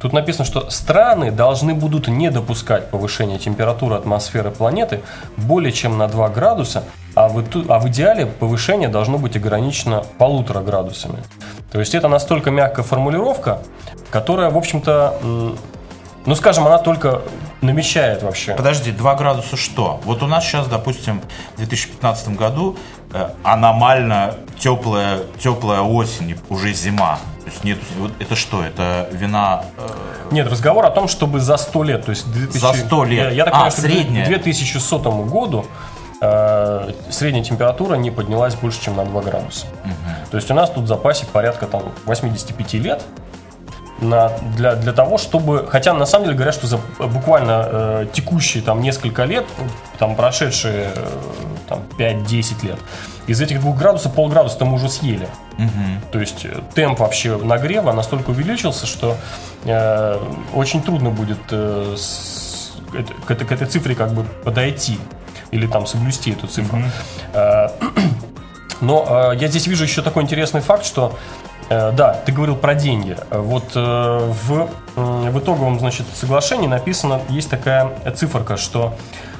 Тут 0.00 0.12
написано, 0.12 0.44
что 0.44 0.68
страны 0.70 1.30
должны 1.30 1.74
будут 1.74 2.08
не 2.08 2.30
допускать 2.30 2.90
повышения 2.90 3.38
температуры 3.38 3.94
атмосферы 3.94 4.50
планеты 4.50 5.00
более 5.36 5.72
чем 5.72 5.98
на 5.98 6.08
2 6.08 6.28
градуса, 6.30 6.84
а 7.14 7.28
в, 7.28 7.44
а 7.68 7.78
в 7.78 7.88
идеале 7.88 8.26
повышение 8.26 8.88
должно 8.88 9.18
быть 9.18 9.36
ограничено 9.36 10.04
полутора 10.18 10.60
градусами. 10.60 11.18
То 11.70 11.78
есть 11.80 11.94
это 11.94 12.08
настолько 12.08 12.50
мягкая 12.50 12.84
формулировка, 12.84 13.60
которая, 14.10 14.50
в 14.50 14.56
общем-то, 14.56 15.54
ну, 16.24 16.34
скажем, 16.36 16.66
она 16.66 16.78
только 16.78 17.22
намечает 17.62 18.22
вообще. 18.22 18.54
Подожди, 18.54 18.92
2 18.92 19.14
градуса 19.16 19.56
что? 19.56 20.00
Вот 20.04 20.22
у 20.22 20.26
нас 20.26 20.44
сейчас, 20.44 20.68
допустим, 20.68 21.20
в 21.54 21.56
2015 21.56 22.36
году 22.36 22.76
э, 23.12 23.28
аномально 23.42 24.34
теплая, 24.58 25.20
теплая 25.38 25.80
осень, 25.80 26.38
уже 26.48 26.72
зима. 26.74 27.18
То 27.44 27.50
есть 27.50 27.64
нет, 27.64 27.78
вот 27.98 28.12
это 28.20 28.36
что? 28.36 28.62
Это 28.62 29.08
вина... 29.12 29.64
Э... 29.76 29.88
Нет, 30.30 30.48
разговор 30.48 30.86
о 30.86 30.90
том, 30.90 31.08
чтобы 31.08 31.40
за 31.40 31.56
100 31.56 31.82
лет, 31.82 32.04
то 32.04 32.10
есть 32.10 32.30
2000, 32.32 32.58
за 32.58 32.72
100 32.72 33.04
лет. 33.04 33.24
Я, 33.24 33.30
я 33.30 33.44
так 33.44 33.54
а, 33.54 33.56
понимаю, 33.56 33.72
средняя. 33.72 34.24
к 34.24 34.28
2100 34.28 34.98
году 35.24 35.66
э, 36.20 36.92
средняя 37.10 37.44
температура 37.44 37.96
не 37.96 38.10
поднялась 38.10 38.54
больше, 38.54 38.80
чем 38.80 38.96
на 38.96 39.04
2 39.04 39.22
градуса. 39.22 39.66
Угу. 39.84 40.30
То 40.30 40.36
есть 40.36 40.50
у 40.50 40.54
нас 40.54 40.70
тут 40.70 40.84
в 40.84 40.86
запасе 40.86 41.26
порядка 41.26 41.66
там 41.66 41.82
85 42.06 42.74
лет, 42.74 43.02
на, 44.02 44.30
для, 44.56 44.74
для 44.74 44.92
того, 44.92 45.18
чтобы... 45.18 45.66
Хотя 45.68 45.94
на 45.94 46.06
самом 46.06 46.24
деле 46.24 46.36
говорят, 46.36 46.54
что 46.54 46.66
за 46.66 46.78
буквально 46.98 47.64
э, 47.66 48.06
текущие 48.12 48.62
там 48.62 48.80
несколько 48.80 49.24
лет, 49.24 49.44
там 49.98 50.16
прошедшие 50.16 50.90
э, 50.94 51.06
там, 51.68 51.82
5-10 51.98 52.66
лет, 52.66 52.78
из 53.26 53.40
этих 53.40 53.60
двух 53.60 53.78
градусов 53.78 54.12
полградуса 54.14 54.64
мы 54.64 54.74
уже 54.74 54.88
съели. 54.88 55.28
То 56.10 56.20
есть 56.20 56.44
э, 56.44 56.60
темп 56.74 57.00
вообще 57.00 57.36
нагрева 57.36 57.92
настолько 57.92 58.30
увеличился, 58.30 58.86
что 58.86 59.16
э, 59.64 60.18
очень 60.54 60.82
трудно 60.82 61.10
будет 61.10 61.38
э, 61.50 61.94
с- 61.96 62.72
это- 62.94 63.14
к, 63.26 63.30
этой, 63.30 63.46
к 63.46 63.52
этой 63.52 63.66
цифре 63.66 63.94
как 63.94 64.12
бы 64.12 64.24
подойти 64.44 64.98
или 65.50 65.66
там 65.66 65.86
соблюсти 65.86 66.32
эту 66.32 66.46
цифру. 66.46 66.78
Э, 67.34 67.68
но 68.80 69.32
э, 69.32 69.36
я 69.38 69.48
здесь 69.48 69.66
вижу 69.66 69.84
еще 69.84 70.02
такой 70.02 70.22
интересный 70.22 70.60
факт, 70.60 70.84
что 70.84 71.16
э, 71.68 71.92
да, 71.92 72.14
ты 72.14 72.32
говорил 72.32 72.56
про 72.56 72.74
деньги. 72.74 73.16
Э, 73.30 73.38
Вот 73.38 73.72
э, 73.74 73.80
в, 73.80 74.68
м, 74.96 75.30
в 75.30 75.38
итоговом 75.38 75.78
значит, 75.78 76.06
соглашении 76.14 76.66
написано, 76.66 77.20
есть 77.28 77.50
такая 77.50 77.90
циферка, 78.16 78.56
что 78.56 78.94
э, 78.94 79.31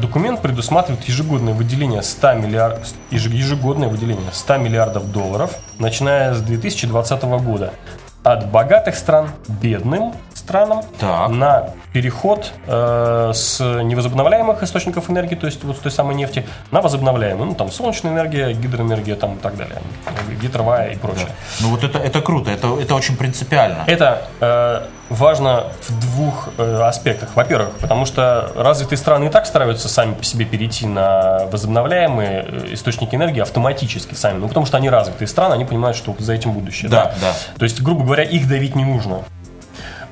документ 0.00 0.40
предусматривает 0.42 1.04
ежегодное 1.04 1.54
выделение 1.54 2.02
100 2.02 2.34
миллиардов, 2.34 2.88
ежегодное 3.10 3.88
выделение 3.88 4.30
100 4.32 4.56
миллиардов 4.58 5.10
долларов, 5.10 5.58
начиная 5.78 6.34
с 6.34 6.40
2020 6.40 7.22
года. 7.22 7.72
От 8.22 8.50
богатых 8.50 8.96
стран 8.96 9.28
бедным 9.48 10.14
странам 10.44 10.82
Так. 11.00 11.30
на 11.30 11.70
переход 11.92 12.52
э, 12.66 13.30
с 13.34 13.60
невозобновляемых 13.60 14.62
источников 14.62 15.08
энергии, 15.08 15.36
то 15.36 15.46
есть 15.46 15.64
вот 15.64 15.76
с 15.76 15.80
той 15.80 15.90
самой 15.90 16.14
нефти, 16.14 16.44
на 16.70 16.80
возобновляемые. 16.80 17.46
Ну, 17.46 17.54
там 17.54 17.70
солнечная 17.70 18.12
энергия, 18.12 18.52
гидроэнергия 18.52 19.16
там, 19.16 19.34
и 19.36 19.38
так 19.38 19.56
далее, 19.56 19.76
гидровая 20.40 20.90
и 20.90 20.96
прочее. 20.96 21.28
Ну 21.60 21.70
вот 21.70 21.82
это, 21.82 21.98
это 21.98 22.20
круто, 22.20 22.50
это, 22.50 22.78
это 22.78 22.94
очень 22.94 23.16
принципиально. 23.16 23.84
Это 23.86 24.26
э, 24.40 24.82
важно 25.08 25.72
в 25.88 26.00
двух 26.00 26.50
э, 26.58 26.82
аспектах. 26.82 27.30
Во-первых, 27.34 27.70
потому 27.80 28.04
что 28.04 28.52
развитые 28.54 28.98
страны 28.98 29.26
и 29.26 29.28
так 29.30 29.46
стараются 29.46 29.88
сами 29.88 30.14
по 30.14 30.24
себе 30.24 30.44
перейти 30.44 30.86
на 30.86 31.46
возобновляемые 31.50 32.46
э, 32.46 32.74
источники 32.74 33.14
энергии 33.14 33.40
автоматически 33.40 34.14
сами. 34.14 34.38
Ну, 34.40 34.48
потому 34.48 34.66
что 34.66 34.76
они 34.76 34.90
развитые 34.90 35.28
страны, 35.28 35.54
они 35.54 35.64
понимают, 35.64 35.96
что 35.96 36.14
за 36.18 36.34
этим 36.34 36.52
будущее. 36.52 36.90
Да, 36.90 37.14
да. 37.20 37.32
То 37.58 37.64
есть, 37.64 37.80
грубо 37.80 38.04
говоря, 38.04 38.24
их 38.24 38.46
давить 38.46 38.74
не 38.74 38.84
нужно. 38.84 39.20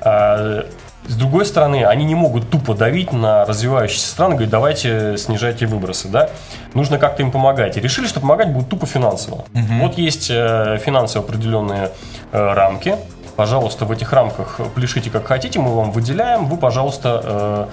А, 0.03 0.65
с 1.07 1.15
другой 1.15 1.45
стороны, 1.45 1.85
они 1.85 2.05
не 2.05 2.15
могут 2.15 2.49
тупо 2.49 2.73
давить 2.75 3.11
на 3.11 3.43
развивающиеся 3.45 4.07
страны, 4.07 4.31
говорить, 4.35 4.49
давайте 4.51 5.17
снижайте 5.17 5.65
выбросы, 5.65 6.07
да? 6.07 6.29
Нужно 6.73 6.97
как-то 6.97 7.23
им 7.23 7.31
помогать. 7.31 7.75
И 7.77 7.81
решили, 7.81 8.07
что 8.07 8.21
помогать 8.21 8.49
будут 8.49 8.69
тупо 8.69 8.85
финансово. 8.85 9.43
Вот 9.81 9.97
есть 9.97 10.29
э, 10.29 10.77
финансово 10.83 11.25
определенные 11.25 11.91
э, 12.31 12.53
рамки. 12.53 12.95
Пожалуйста, 13.35 13.85
в 13.85 13.91
этих 13.91 14.13
рамках 14.13 14.59
пляшите 14.75 15.09
как 15.09 15.27
хотите, 15.27 15.59
мы 15.59 15.75
вам 15.75 15.91
выделяем, 15.91 16.45
вы, 16.45 16.55
пожалуйста, 16.57 17.21
э, 17.23 17.65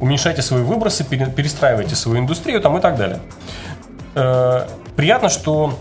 уменьшайте 0.00 0.42
свои 0.42 0.62
выбросы, 0.62 1.04
пере- 1.04 1.26
перестраивайте 1.30 1.94
свою 1.94 2.18
индустрию 2.18 2.60
там, 2.60 2.76
и 2.76 2.80
так 2.80 2.96
далее. 2.96 3.20
Приятно, 4.96 5.28
что 5.28 5.78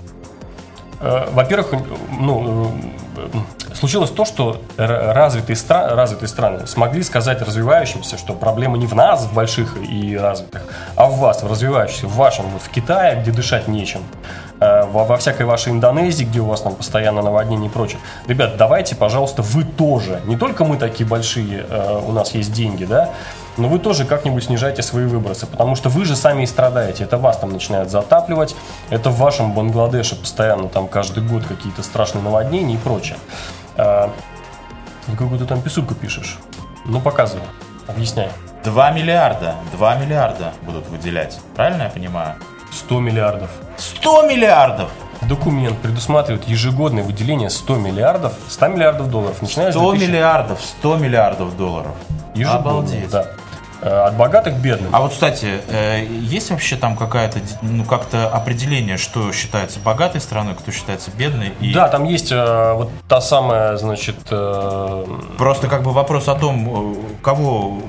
Во-первых, 1.32 1.74
ну, 2.18 2.72
э, 3.18 3.76
случилось 3.76 4.10
то, 4.10 4.24
что 4.24 4.62
развитые, 4.78 5.56
стра- 5.58 5.94
развитые 5.94 6.30
страны 6.30 6.66
смогли 6.68 7.04
сказать 7.04 7.42
развивающимся, 7.42 8.18
что 8.18 8.34
проблема 8.34 8.78
не 8.78 8.88
в 8.88 8.96
нас, 8.96 9.26
в 9.26 9.34
больших 9.34 9.76
и 9.78 10.16
развитых, 10.18 10.64
а 10.96 11.08
в 11.08 11.18
вас, 11.18 11.44
в 11.44 11.52
развивающихся, 11.52 12.08
в 12.08 12.16
вашем, 12.16 12.46
в 12.58 12.70
Китае, 12.70 13.22
где 13.22 13.32
дышать 13.32 13.68
нечем, 13.68 14.02
э, 14.62 14.86
во, 14.86 15.04
во 15.04 15.18
всякой 15.18 15.46
вашей 15.46 15.74
Индонезии, 15.74 16.24
где 16.24 16.40
у 16.40 16.46
вас 16.46 16.62
там 16.62 16.74
постоянно 16.76 17.22
наводнение 17.22 17.70
и 17.70 17.74
прочее. 17.74 18.00
Ребят, 18.28 18.56
давайте, 18.56 18.96
пожалуйста, 18.96 19.42
вы 19.42 19.66
тоже, 19.66 20.22
не 20.26 20.38
только 20.38 20.64
мы 20.64 20.78
такие 20.78 21.06
большие, 21.06 21.66
э, 21.70 22.02
у 22.08 22.14
нас 22.14 22.34
есть 22.34 22.54
деньги, 22.54 22.86
да, 22.86 23.10
но 23.58 23.68
вы 23.68 23.80
тоже 23.80 24.06
как-нибудь 24.06 24.46
снижайте 24.46 24.82
свои 24.82 25.06
выбросы, 25.06 25.46
потому 25.46 25.76
что 25.76 25.90
вы 25.90 26.06
же 26.06 26.16
сами 26.16 26.44
и 26.44 26.46
страдаете. 26.46 27.04
Это 27.04 27.18
вас 27.18 27.38
там 27.38 27.52
начинает 27.52 27.90
затапливать, 27.90 28.56
это 28.90 29.10
в 29.10 29.18
вашем 29.18 29.54
Бангладеше 29.54 30.16
постоянно 30.16 30.68
там 30.70 30.88
каждый 30.88 31.24
год 31.24 31.44
какие-то 31.46 31.84
страшные 31.84 32.24
наводнения 32.24 32.76
и 32.76 32.78
прочее. 32.78 33.18
А, 33.78 34.12
ну, 35.08 35.16
какую 35.16 35.40
ты 35.40 35.46
там 35.46 35.62
писульку 35.62 35.96
пишешь? 35.96 36.40
Ну, 36.86 37.00
показывай, 37.00 37.44
объясняй. 37.88 38.30
2 38.64 38.92
миллиарда, 38.92 39.56
2 39.74 39.96
миллиарда 39.96 40.54
будут 40.62 40.88
выделять. 40.88 41.40
Правильно 41.56 41.84
я 41.84 41.90
понимаю? 41.90 42.36
100 42.72 43.00
миллиардов. 43.00 43.50
100 43.78 44.28
миллиардов! 44.28 44.90
Документ 45.22 45.78
предусматривает 45.80 46.48
ежегодное 46.48 47.04
выделение 47.04 47.50
100 47.50 47.76
миллиардов, 47.78 48.34
100 48.50 48.68
миллиардов 48.68 49.10
долларов, 49.10 49.42
начиная 49.42 49.72
с 49.72 49.76
100 49.76 49.92
2000 49.92 50.10
миллиардов, 50.10 50.62
100 50.62 50.98
миллиардов 50.98 51.58
долларов. 51.58 51.96
Ежегодно, 52.34 52.60
Обалдеть. 52.72 53.10
да. 53.10 53.28
Э, 53.84 54.06
От 54.06 54.16
богатых 54.16 54.56
к 54.56 54.58
бедным. 54.60 54.96
А 54.96 55.02
вот, 55.02 55.12
кстати, 55.12 55.60
э, 55.68 56.06
есть 56.06 56.52
вообще 56.52 56.78
там 56.78 56.96
какая-то, 56.96 57.40
ну, 57.62 57.84
как-то 57.84 58.30
определение, 58.30 58.96
что 58.96 59.34
считается 59.34 59.80
богатой 59.80 60.22
страной, 60.22 60.56
кто 60.56 60.72
считается 60.72 61.12
бедной? 61.12 61.52
И 61.60 61.74
Да, 61.74 61.90
там 61.90 62.06
есть 62.06 62.32
э, 62.32 62.74
вот 62.74 62.90
та 63.10 63.20
самая, 63.20 63.76
значит, 63.76 64.16
Просто 65.38 65.68
как 65.68 65.84
бы 65.84 65.92
вопрос 65.92 66.30
о 66.30 66.36
том, 66.36 66.98
кого, 67.22 67.82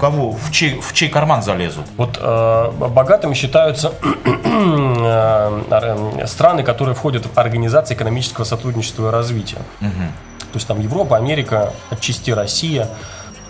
кого 0.00 0.32
в, 0.32 0.52
чей, 0.52 0.80
в 0.80 0.92
чей 0.92 1.08
карман 1.08 1.42
залезут. 1.42 1.86
Вот 1.96 2.18
э, 2.20 2.70
богатыми 2.70 3.34
считаются 3.34 3.92
э, 4.44 6.26
страны, 6.26 6.62
которые 6.62 6.94
входят 6.94 7.26
в 7.26 7.36
Организацию 7.38 7.96
экономического 7.96 8.44
сотрудничества 8.44 9.08
и 9.08 9.10
развития. 9.10 9.58
То 9.80 10.56
есть 10.56 10.66
там 10.66 10.80
Европа, 10.80 11.16
Америка, 11.16 11.72
отчасти 11.90 12.32
Россия, 12.32 12.88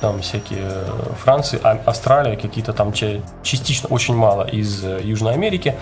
там 0.01 0.21
всякие 0.21 0.61
э, 0.63 0.85
Франция, 1.23 1.61
А- 1.63 1.79
Австралия, 1.87 2.37
какие-то 2.37 2.73
там 2.73 2.93
ча- 2.93 3.21
частично 3.43 3.89
очень 3.89 4.15
мало 4.15 4.45
из 4.47 4.83
э, 4.85 5.01
Южной 5.03 5.35
Америки, 5.35 5.77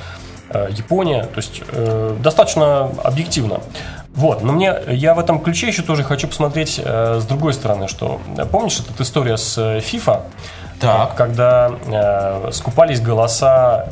э, 0.50 0.68
Япония, 0.70 1.22
то 1.24 1.36
есть 1.36 1.62
э, 1.70 2.16
достаточно 2.20 2.90
объективно. 3.04 3.60
Вот, 4.14 4.42
но 4.42 4.52
мне 4.52 4.74
я 4.88 5.14
в 5.14 5.18
этом 5.20 5.38
ключе 5.40 5.68
еще 5.68 5.82
тоже 5.82 6.02
хочу 6.02 6.26
посмотреть 6.26 6.80
э, 6.84 7.18
с 7.20 7.24
другой 7.24 7.52
стороны, 7.54 7.86
что 7.88 8.20
помнишь 8.50 8.80
эта 8.80 9.02
история 9.02 9.36
с 9.36 9.56
FIFA, 9.58 10.22
Так. 10.80 11.14
когда 11.14 11.70
э, 11.86 12.50
скупались 12.52 13.00
голоса 13.00 13.90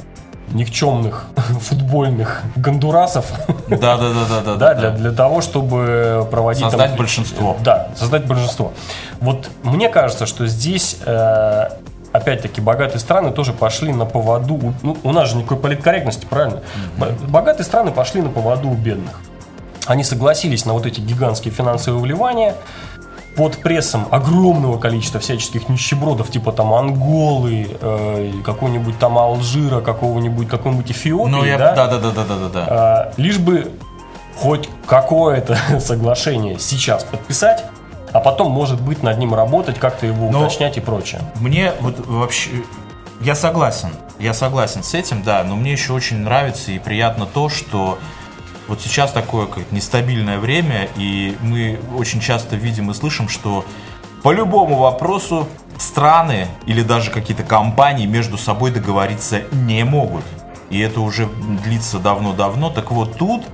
никчемных 0.56 1.24
футбольных 1.60 2.42
гондурасов, 2.56 3.26
Да, 3.68 3.76
да, 3.76 3.98
да, 3.98 4.12
да, 4.28 4.40
да. 4.42 4.54
да, 4.56 4.74
для, 4.74 4.90
для 4.90 5.12
того, 5.12 5.40
чтобы 5.40 6.26
проводить... 6.30 6.62
там- 6.62 6.70
Создать 6.70 6.96
большинство. 6.96 7.56
Да, 7.62 7.88
создать 7.96 8.24
большинство. 8.26 8.72
Вот 9.20 9.48
мне 9.62 9.88
кажется, 9.88 10.26
что 10.26 10.46
здесь, 10.46 10.98
э, 11.06 11.68
опять-таки, 12.12 12.60
богатые 12.60 12.98
страны 13.00 13.30
тоже 13.30 13.52
пошли 13.52 13.92
на 13.92 14.04
поводу... 14.06 14.54
у- 14.54 14.72
Ну, 14.82 14.96
у 15.02 15.12
нас 15.12 15.30
же 15.30 15.36
никакой 15.36 15.58
политкорректности, 15.58 16.26
правильно? 16.26 16.62
Б- 16.98 17.12
Богатые 17.28 17.64
страны 17.64 17.90
пошли 17.92 18.22
на 18.22 18.28
поводу 18.30 18.68
у 18.68 18.74
бедных. 18.74 19.20
Они 19.86 20.02
согласились 20.02 20.64
на 20.64 20.72
вот 20.72 20.84
эти 20.86 21.00
гигантские 21.00 21.54
финансовые 21.54 22.02
вливания 22.02 22.54
под 23.36 23.58
прессом 23.58 24.06
огромного 24.10 24.78
количества 24.78 25.20
всяческих 25.20 25.68
нищебродов, 25.68 26.30
типа 26.30 26.52
там 26.52 26.72
Анголы, 26.72 27.68
э, 27.80 28.32
какого-нибудь 28.44 28.98
там 28.98 29.18
Алжира, 29.18 29.80
какого-нибудь, 29.80 30.48
какой-нибудь 30.48 30.90
Эфиопии, 30.90 31.30
Ну, 31.30 31.44
я, 31.44 31.58
да? 31.58 31.74
да, 31.74 31.86
да, 31.88 31.98
да, 31.98 32.10
да, 32.10 32.24
да, 32.24 32.48
да. 32.48 32.66
А, 32.68 33.12
лишь 33.18 33.38
бы 33.38 33.72
хоть 34.38 34.68
какое-то 34.86 35.56
соглашение 35.80 36.58
сейчас 36.58 37.04
подписать, 37.04 37.64
а 38.12 38.20
потом, 38.20 38.50
может 38.52 38.80
быть, 38.80 39.02
над 39.02 39.18
ним 39.18 39.34
работать, 39.34 39.78
как-то 39.78 40.06
его 40.06 40.30
Но- 40.30 40.40
уточнять 40.40 40.76
и 40.78 40.80
прочее. 40.80 41.20
Мне 41.36 41.72
вот 41.80 42.06
вообще... 42.06 42.50
Я 43.20 43.34
согласен, 43.34 43.88
я 44.18 44.32
согласен 44.34 44.82
с 44.82 44.94
этим, 44.94 45.22
да, 45.22 45.42
но 45.42 45.56
мне 45.56 45.72
еще 45.72 45.92
очень 45.94 46.18
нравится 46.18 46.70
и 46.72 46.78
приятно 46.78 47.26
то, 47.26 47.48
что 47.48 47.98
вот 48.68 48.80
сейчас 48.80 49.12
такое 49.12 49.46
как 49.46 49.70
нестабильное 49.70 50.38
время, 50.38 50.88
и 50.96 51.36
мы 51.40 51.78
очень 51.96 52.20
часто 52.20 52.56
видим 52.56 52.90
и 52.90 52.94
слышим, 52.94 53.28
что 53.28 53.64
по 54.22 54.32
любому 54.32 54.76
вопросу 54.76 55.46
страны 55.78 56.48
или 56.66 56.82
даже 56.82 57.10
какие-то 57.10 57.44
компании 57.44 58.06
между 58.06 58.38
собой 58.38 58.70
договориться 58.70 59.42
не 59.52 59.84
могут. 59.84 60.24
И 60.70 60.80
это 60.80 61.00
уже 61.00 61.26
длится 61.64 61.98
давно-давно. 61.98 62.70
Так 62.70 62.90
вот 62.90 63.16
тут, 63.16 63.44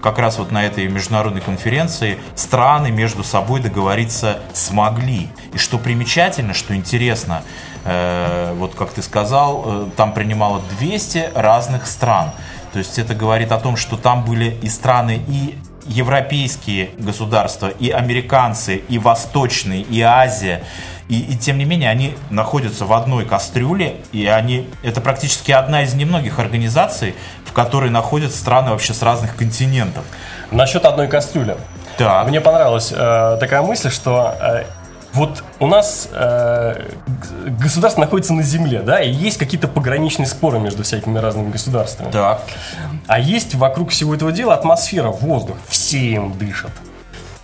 как 0.00 0.18
раз 0.18 0.38
вот 0.38 0.50
на 0.50 0.64
этой 0.64 0.88
международной 0.88 1.42
конференции, 1.42 2.18
страны 2.34 2.90
между 2.90 3.22
собой 3.24 3.60
договориться 3.60 4.38
смогли. 4.54 5.28
И 5.52 5.58
что 5.58 5.78
примечательно, 5.78 6.54
что 6.54 6.74
интересно, 6.74 7.42
э, 7.84 8.54
вот 8.56 8.74
как 8.74 8.90
ты 8.90 9.02
сказал, 9.02 9.64
э, 9.66 9.90
там 9.96 10.14
принимало 10.14 10.62
200 10.78 11.32
разных 11.34 11.86
стран. 11.86 12.30
То 12.72 12.78
есть 12.78 12.98
это 12.98 13.14
говорит 13.14 13.52
о 13.52 13.58
том, 13.58 13.76
что 13.76 13.96
там 13.96 14.24
были 14.24 14.56
и 14.62 14.68
страны, 14.68 15.20
и 15.28 15.58
европейские 15.86 16.90
государства, 16.98 17.68
и 17.68 17.90
американцы, 17.90 18.76
и 18.76 18.98
восточные, 18.98 19.82
и 19.82 20.00
Азия. 20.00 20.62
И, 21.08 21.20
и 21.20 21.36
тем 21.36 21.58
не 21.58 21.64
менее 21.64 21.90
они 21.90 22.14
находятся 22.30 22.86
в 22.86 22.92
одной 22.92 23.26
кастрюле, 23.26 23.96
и 24.12 24.26
они 24.26 24.68
это 24.82 25.00
практически 25.00 25.52
одна 25.52 25.82
из 25.82 25.94
немногих 25.94 26.38
организаций, 26.38 27.14
в 27.44 27.52
которой 27.52 27.90
находятся 27.90 28.38
страны 28.38 28.70
вообще 28.70 28.94
с 28.94 29.02
разных 29.02 29.36
континентов. 29.36 30.04
Насчет 30.50 30.84
одной 30.84 31.08
кастрюли. 31.08 31.56
Так. 31.98 32.28
Мне 32.28 32.40
понравилась 32.40 32.92
э, 32.92 33.36
такая 33.38 33.62
мысль, 33.62 33.90
что 33.90 34.34
э, 34.40 34.64
вот 35.12 35.44
у 35.60 35.66
нас 35.66 36.08
э, 36.12 36.88
государство 37.60 38.00
находится 38.00 38.32
на 38.32 38.42
земле, 38.42 38.80
да, 38.80 39.00
и 39.00 39.10
есть 39.10 39.38
какие-то 39.38 39.68
пограничные 39.68 40.26
споры 40.26 40.58
между 40.58 40.82
всякими 40.82 41.18
разными 41.18 41.50
государствами. 41.50 42.10
Так. 42.10 42.42
А 43.06 43.20
есть 43.20 43.54
вокруг 43.54 43.90
всего 43.90 44.14
этого 44.14 44.32
дела 44.32 44.54
атмосфера, 44.54 45.08
воздух, 45.08 45.56
все 45.68 45.98
им 45.98 46.36
дышат. 46.38 46.72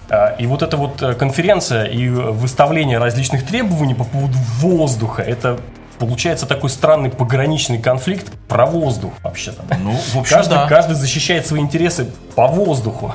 А, 0.09 0.35
И 0.39 0.47
вот 0.47 0.63
эта 0.63 0.77
вот 0.77 1.03
э, 1.03 1.15
конференция 1.15 1.85
и 1.85 2.09
выставление 2.09 2.99
различных 2.99 3.47
требований 3.47 3.95
по 3.95 4.05
поводу 4.05 4.39
воздуха, 4.61 5.23
это 5.23 5.61
получается 5.99 6.47
такой 6.47 6.71
странный 6.71 7.11
пограничный 7.11 7.79
конфликт 7.79 8.33
про 8.49 8.67
воздух 8.67 9.13
вообще-то. 9.23 9.63
Ну, 9.83 9.93
в 9.93 10.17
общем, 10.17 10.37
Каждый, 10.37 10.55
да. 10.55 10.67
каждый 10.69 10.95
защищает 10.95 11.47
свои 11.47 11.61
интересы 11.61 12.11
по 12.35 12.47
воздуху. 12.47 13.13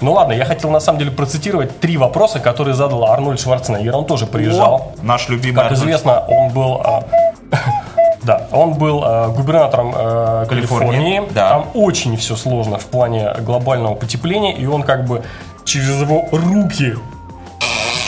Ну 0.00 0.12
ладно, 0.12 0.32
я 0.32 0.44
хотел 0.44 0.70
на 0.70 0.80
самом 0.80 0.98
деле 0.98 1.10
процитировать 1.10 1.80
три 1.80 1.96
вопроса, 1.96 2.38
которые 2.40 2.74
задал 2.74 3.04
Арнольд 3.06 3.40
Шварценеггер. 3.40 3.94
Он 3.96 4.04
тоже 4.06 4.26
приезжал. 4.26 4.92
О, 4.98 5.02
наш 5.02 5.28
любимый 5.28 5.56
Как 5.56 5.64
Арнольд. 5.66 5.82
известно, 5.82 6.20
он 6.20 6.50
был... 6.52 6.80
а, 6.84 7.04
Да, 8.22 8.46
он 8.52 8.74
был 8.74 9.02
а, 9.04 9.28
губернатором 9.28 9.92
а, 9.94 10.44
Калифорнии, 10.46 10.90
Калифорнии. 10.90 11.22
да. 11.34 11.48
Там 11.50 11.66
очень 11.74 12.16
все 12.16 12.36
сложно 12.36 12.78
в 12.78 12.86
плане 12.86 13.32
глобального 13.40 13.94
потепления, 13.94 14.52
и 14.54 14.66
он 14.66 14.82
как 14.82 15.06
бы 15.06 15.22
через 15.64 16.00
его 16.00 16.28
руки 16.32 16.94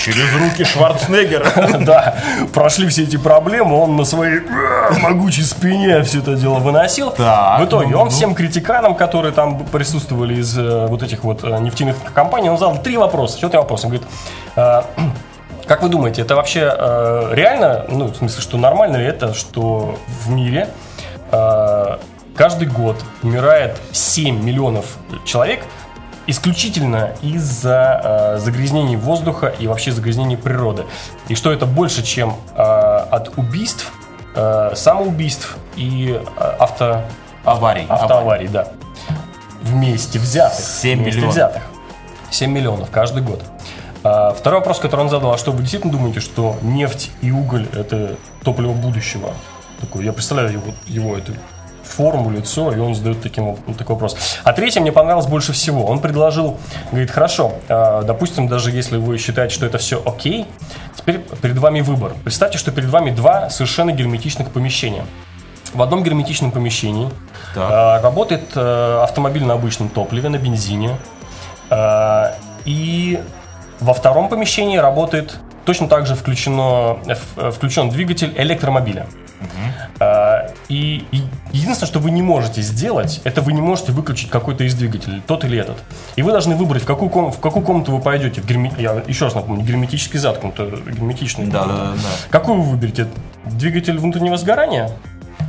Через 0.04 0.32
руки 0.34 0.64
Шварценеггера. 0.64 1.78
да, 1.80 2.16
прошли 2.54 2.88
все 2.88 3.02
эти 3.02 3.16
проблемы, 3.16 3.76
он 3.76 3.96
на 3.96 4.04
своей 4.04 4.38
э, 4.38 4.98
могучей 5.00 5.42
спине 5.42 6.02
все 6.02 6.20
это 6.20 6.34
дело 6.36 6.54
выносил. 6.54 7.10
В 7.10 7.64
итоге 7.64 7.90
ну, 7.90 7.98
он 7.98 8.04
ну. 8.04 8.10
всем 8.10 8.34
критиканам, 8.34 8.94
которые 8.94 9.32
там 9.32 9.64
присутствовали 9.66 10.36
из 10.36 10.56
э, 10.56 10.86
вот 10.86 11.02
этих 11.02 11.22
вот 11.22 11.44
э, 11.44 11.58
нефтяных 11.60 11.96
компаний, 12.14 12.48
он 12.48 12.56
задал 12.56 12.78
три 12.78 12.96
вопроса. 12.96 13.36
Что 13.36 13.50
три 13.50 13.58
вопроса? 13.58 13.88
Он 13.88 13.92
говорит, 13.92 14.08
как 15.66 15.82
вы 15.82 15.88
думаете, 15.88 16.22
это 16.22 16.34
вообще 16.34 16.72
э, 16.76 17.30
реально, 17.32 17.84
ну, 17.88 18.06
в 18.06 18.16
смысле, 18.16 18.40
что 18.40 18.56
нормально 18.56 18.96
ли 18.96 19.04
это, 19.04 19.34
что 19.34 19.98
в 20.24 20.30
мире 20.30 20.68
э, 21.30 21.98
каждый 22.34 22.68
год 22.68 22.96
умирает 23.22 23.76
7 23.92 24.42
миллионов 24.42 24.96
человек 25.24 25.62
исключительно 26.30 27.10
из-за 27.22 28.00
э, 28.02 28.38
загрязнений 28.38 28.96
воздуха 28.96 29.48
и 29.48 29.66
вообще 29.66 29.92
загрязнений 29.92 30.36
природы. 30.36 30.84
И 31.28 31.34
что 31.34 31.52
это 31.52 31.66
больше, 31.66 32.02
чем 32.02 32.36
э, 32.54 32.62
от 32.62 33.36
убийств, 33.38 33.92
э, 34.34 34.72
самоубийств 34.74 35.56
и 35.76 36.20
э, 36.36 36.42
авто, 36.58 37.02
Аварий. 37.44 37.86
автоаварий, 37.88 38.48
да. 38.48 38.68
Вместе 39.62 40.18
взятых. 40.18 40.58
7 40.64 40.98
вместе 40.98 41.18
миллионов. 41.18 41.34
взятых. 41.34 41.62
7 42.30 42.50
миллионов 42.50 42.90
каждый 42.90 43.22
год. 43.22 43.42
А, 44.02 44.32
Второй 44.32 44.60
вопрос, 44.60 44.78
который 44.78 45.02
он 45.02 45.10
задал, 45.10 45.32
а 45.32 45.38
что 45.38 45.52
вы 45.52 45.60
действительно 45.60 45.92
думаете, 45.92 46.20
что 46.20 46.56
нефть 46.62 47.10
и 47.20 47.30
уголь 47.30 47.66
это 47.74 48.16
топливо 48.42 48.72
будущего? 48.72 49.34
Такой, 49.80 50.04
я 50.04 50.12
представляю 50.12 50.52
его, 50.52 50.72
его 50.86 51.16
эту 51.16 51.32
форму, 51.90 52.30
лицо, 52.30 52.72
и 52.72 52.78
он 52.78 52.94
задает 52.94 53.22
таким, 53.22 53.56
вот 53.66 53.76
такой 53.76 53.94
вопрос. 53.94 54.16
А 54.44 54.52
третье 54.52 54.80
мне 54.80 54.92
понравилось 54.92 55.26
больше 55.26 55.52
всего. 55.52 55.84
Он 55.86 56.00
предложил, 56.00 56.58
говорит, 56.90 57.10
хорошо, 57.10 57.52
а, 57.68 58.02
допустим, 58.02 58.48
даже 58.48 58.70
если 58.70 58.96
вы 58.96 59.18
считаете, 59.18 59.54
что 59.54 59.66
это 59.66 59.78
все 59.78 60.02
окей, 60.04 60.46
теперь 60.96 61.18
перед 61.42 61.58
вами 61.58 61.80
выбор. 61.80 62.12
Представьте, 62.24 62.58
что 62.58 62.72
перед 62.72 62.88
вами 62.88 63.10
два 63.10 63.50
совершенно 63.50 63.92
герметичных 63.92 64.50
помещения. 64.50 65.04
В 65.74 65.82
одном 65.82 66.02
герметичном 66.02 66.50
помещении 66.50 67.10
Так. 67.54 67.68
а, 67.70 68.02
работает 68.02 68.42
э, 68.56 69.00
автомобиль 69.02 69.44
на 69.44 69.54
обычном 69.54 69.88
топливе, 69.88 70.28
на 70.28 70.36
бензине. 70.36 70.96
А, 71.70 72.34
и 72.64 73.20
во 73.80 73.94
втором 73.94 74.28
помещении 74.28 74.76
работает 74.78 75.38
точно 75.64 75.88
так 75.88 76.06
же 76.06 76.14
включено, 76.16 76.98
включен 77.52 77.90
двигатель 77.90 78.34
электромобиля. 78.36 79.06
А, 79.98 80.48
И, 80.68 81.04
и 81.12 81.22
единственное, 81.52 81.88
что 81.88 81.98
вы 81.98 82.10
не 82.10 82.22
можете 82.22 82.62
сделать, 82.62 83.20
это 83.24 83.40
вы 83.42 83.52
не 83.52 83.60
можете 83.60 83.92
выключить 83.92 84.30
какой-то 84.30 84.64
из 84.64 84.74
двигателей, 84.74 85.22
тот 85.26 85.44
или 85.44 85.58
этот. 85.58 85.76
И 86.16 86.22
вы 86.22 86.32
должны 86.32 86.54
выбрать, 86.56 86.82
в 86.82 86.86
какую, 86.86 87.10
ком- 87.10 87.32
в 87.32 87.38
какую 87.40 87.64
комнату 87.64 87.92
вы 87.92 88.00
пойдете. 88.00 88.40
В 88.40 88.46
герме- 88.46 88.72
Я 88.78 89.02
еще 89.06 89.24
раз 89.26 89.34
напомню, 89.34 89.64
герметически 89.64 90.16
заткнутую, 90.16 90.82
герметичную. 90.84 91.50
Да, 91.50 91.64
да, 91.64 91.74
да, 91.74 91.92
да. 91.94 92.08
Какую 92.30 92.60
вы 92.62 92.70
выберете? 92.70 93.06
Двигатель 93.46 93.98
внутреннего 93.98 94.36
сгорания, 94.36 94.90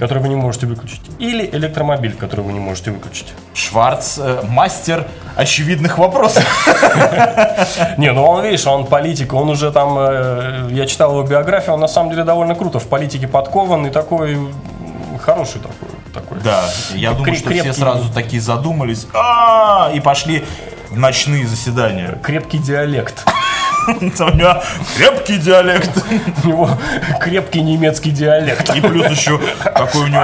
который 0.01 0.17
вы 0.17 0.29
не 0.29 0.35
можете 0.35 0.65
выключить, 0.65 0.99
или 1.19 1.47
электромобиль, 1.51 2.15
который 2.15 2.41
вы 2.41 2.53
не 2.53 2.59
можете 2.59 2.89
выключить? 2.89 3.27
Шварц 3.53 4.17
э, 4.17 4.41
мастер 4.49 5.07
очевидных 5.35 5.99
вопросов. 5.99 6.43
Не, 7.99 8.11
ну 8.11 8.25
он, 8.25 8.43
видишь, 8.43 8.65
он 8.65 8.87
политик, 8.87 9.31
он 9.31 9.51
уже 9.51 9.71
там, 9.71 9.95
э, 9.99 10.69
я 10.71 10.87
читал 10.87 11.11
его 11.11 11.21
биографию, 11.21 11.75
он 11.75 11.81
на 11.81 11.87
самом 11.87 12.09
деле 12.09 12.23
довольно 12.23 12.55
круто 12.55 12.79
в 12.79 12.87
политике 12.87 13.27
подкован 13.27 13.85
и 13.85 13.91
такой 13.91 14.39
хороший 15.23 15.61
такой. 15.61 15.89
такой. 16.11 16.39
Да, 16.43 16.63
я 16.95 17.11
думаю, 17.11 17.35
что 17.35 17.51
все 17.51 17.71
сразу 17.71 18.11
такие 18.11 18.41
задумались 18.41 19.05
и 19.93 19.99
пошли 19.99 20.43
в 20.89 20.97
ночные 20.97 21.45
заседания. 21.45 22.17
Крепкий 22.23 22.57
диалект. 22.57 23.23
У 23.87 24.03
него 24.35 24.61
крепкий 24.95 25.37
диалект. 25.37 25.91
У 26.43 26.47
него 26.47 26.69
крепкий 27.19 27.61
немецкий 27.61 28.11
диалект. 28.11 28.75
И 28.75 28.81
плюс 28.81 29.07
еще 29.09 29.39
какой 29.63 30.03
у 30.03 30.07
него... 30.07 30.21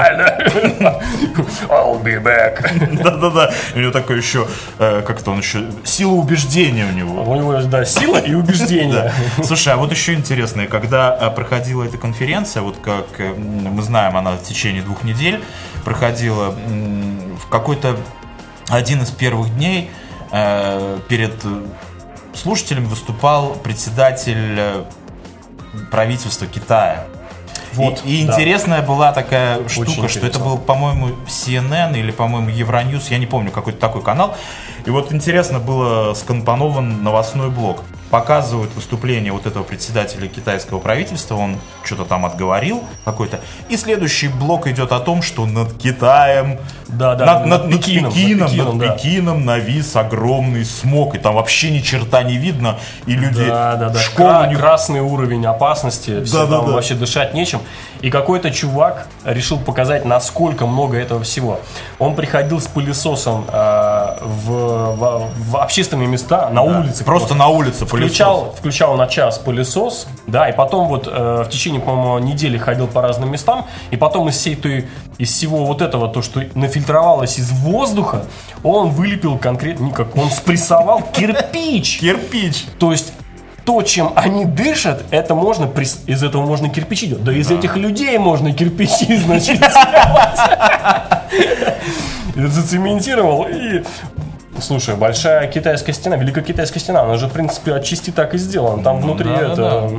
I'll 1.70 2.02
be 2.04 2.22
back. 2.22 2.68
Да-да-да. 3.04 3.52
У 3.76 3.80
него 3.80 3.92
такой 3.92 4.18
еще... 4.18 4.48
э, 4.80 5.02
Как-то 5.06 5.32
он 5.32 5.40
еще... 5.40 5.66
Сила 5.84 6.12
убеждения 6.14 6.86
у 6.86 6.94
него. 6.94 7.24
У 7.24 7.36
него, 7.36 7.60
да, 7.62 7.86
сила 7.86 8.18
и 8.18 8.34
убеждение. 8.34 9.12
Слушай, 9.44 9.74
а 9.74 9.78
вот 9.78 9.92
еще 9.92 10.14
интересно, 10.14 10.68
когда 10.68 11.18
э, 11.20 11.30
проходила 11.32 11.84
эта 11.84 11.98
конференция, 11.98 12.62
вот 12.62 12.78
как 12.84 13.06
э, 13.20 13.34
мы 13.34 13.82
знаем, 13.82 14.16
она 14.18 14.32
в 14.32 14.44
течение 14.44 14.82
двух 14.82 15.04
недель 15.04 15.44
проходила, 15.84 16.54
в 17.44 17.50
какой-то 17.50 17.98
один 18.70 19.02
из 19.02 19.10
первых 19.12 19.56
дней 19.56 19.90
перед 21.08 21.34
слушателями 22.38 22.86
выступал 22.86 23.54
председатель 23.56 24.56
э, 24.58 24.84
правительства 25.92 26.48
Китая. 26.48 27.08
Вот, 27.74 28.02
и, 28.06 28.24
и 28.24 28.26
да. 28.26 28.34
интересная 28.34 28.82
была 28.82 29.12
такая 29.12 29.68
штука, 29.68 29.92
что 29.92 30.04
интересно. 30.06 30.26
это 30.28 30.40
был, 30.40 30.58
по-моему, 30.58 31.10
CNN 31.28 31.98
или, 31.98 32.12
по-моему, 32.12 32.50
Евроньюз, 32.50 33.10
я 33.10 33.18
не 33.18 33.28
помню, 33.28 33.52
какой-то 33.52 33.80
такой 33.80 34.02
канал. 34.02 34.36
И 34.88 34.90
вот 34.90 35.12
интересно 35.12 35.60
было 35.60 36.14
скомпонован 36.14 37.04
новостной 37.04 37.50
блок. 37.50 37.84
Показывают 38.10 38.74
выступление 38.74 39.34
вот 39.34 39.46
этого 39.46 39.64
председателя 39.64 40.30
китайского 40.30 40.80
правительства, 40.80 41.36
он 41.36 41.58
что-то 41.84 42.06
там 42.06 42.26
отговорил 42.26 42.82
какой-то. 43.04 43.42
И 43.68 43.76
следующий 43.76 44.30
блок 44.30 44.66
идет 44.68 44.94
о 44.94 45.02
том, 45.02 45.22
что 45.22 45.46
над 45.46 45.74
Китаем, 45.74 46.58
Да, 46.88 47.16
да, 47.16 47.26
над, 47.26 47.46
над 47.48 47.68
над- 47.68 47.72
Пекином, 47.84 48.14
Пекином, 48.14 48.40
над 48.40 48.50
Пекином, 48.50 48.78
над 48.78 48.88
да. 48.88 48.94
Пекином 48.96 49.46
навис 49.46 49.94
огромный 49.98 50.64
смог, 50.64 51.16
и 51.16 51.18
там 51.18 51.36
вообще 51.36 51.70
ни 51.70 51.80
черта 51.80 52.24
не 52.24 52.38
видно, 52.38 52.78
и 53.08 53.12
люди 53.12 53.46
Да, 53.46 53.76
да, 53.76 53.90
да. 53.90 54.00
школу 54.00 54.30
Кра- 54.30 54.48
не 54.48 54.56
красный 54.56 55.02
уровень 55.02 55.46
опасности, 55.46 56.24
все 56.24 56.34
Да, 56.34 56.46
да, 56.46 56.58
там 56.60 56.68
да. 56.68 56.72
вообще 56.76 56.94
дышать 56.94 57.34
нечем. 57.34 57.60
И 58.00 58.10
какой-то 58.10 58.52
чувак 58.52 59.08
решил 59.26 59.60
показать, 59.60 60.06
насколько 60.06 60.66
много 60.66 60.96
этого 60.98 61.24
всего. 61.24 61.60
Он 62.00 62.16
приходил 62.16 62.62
с 62.62 62.68
пылесосом 62.68 63.44
э, 63.52 63.52
в, 64.22 64.50
в- 64.96 65.30
в 65.52 65.58
общественные 65.58 66.08
места, 66.08 66.50
на 66.50 66.62
улице. 66.62 67.04
Просто 67.04 67.36
на 67.36 67.48
улице 67.48 67.86
Включал, 67.86 68.54
включал 68.58 68.96
на 68.96 69.08
час 69.08 69.38
пылесос, 69.40 70.08
да, 70.28 70.50
и 70.50 70.54
потом 70.56 70.88
вот 70.88 71.08
э, 71.08 71.44
в 71.46 71.50
течение, 71.50 71.82
по-моему, 71.82 72.20
недели 72.20 72.58
ходил 72.58 72.88
по 72.88 73.02
разным 73.02 73.32
местам, 73.32 73.66
и 73.92 73.98
потом 73.98 74.30
из 74.30 74.36
всей 74.38 74.56
той, 74.56 74.88
из 75.18 75.32
всего 75.32 75.66
вот 75.66 75.82
этого, 75.82 76.08
то, 76.10 76.22
что 76.22 76.42
нафильтровалось 76.56 77.38
из 77.40 77.52
воздуха, 77.52 78.24
он 78.64 78.90
вылепил 78.90 79.38
конкретно, 79.38 79.86
не 79.86 79.92
как, 79.92 80.16
он 80.16 80.30
спрессовал 80.32 81.02
кирпич. 81.14 82.00
Кирпич. 82.00 82.66
То 82.80 82.92
есть 82.92 83.14
то, 83.66 83.82
чем 83.82 84.14
они 84.16 84.46
дышат, 84.46 85.04
это 85.12 85.36
можно, 85.36 85.70
из 86.06 86.24
этого 86.24 86.46
можно 86.46 86.70
кирпичи 86.70 87.08
делать. 87.08 87.24
Да 87.26 87.34
из 87.34 87.52
этих 87.52 87.76
людей 87.76 88.18
можно 88.18 88.54
кирпичи, 88.54 89.18
значит. 89.18 89.60
Зацементировал 92.46 93.48
и... 93.50 93.84
Слушай, 94.60 94.96
большая 94.96 95.48
китайская 95.48 95.94
стена, 95.94 96.16
великая 96.16 96.44
китайская 96.44 96.80
стена, 96.80 97.02
она 97.02 97.18
же, 97.18 97.28
в 97.28 97.32
принципе, 97.32 97.74
отчасти 97.74 98.10
так 98.12 98.34
и 98.34 98.38
сделана. 98.38 98.84
Там 98.84 99.02
внутри 99.02 99.30
да, 99.30 99.36
это... 99.36 99.56
да. 99.56 99.90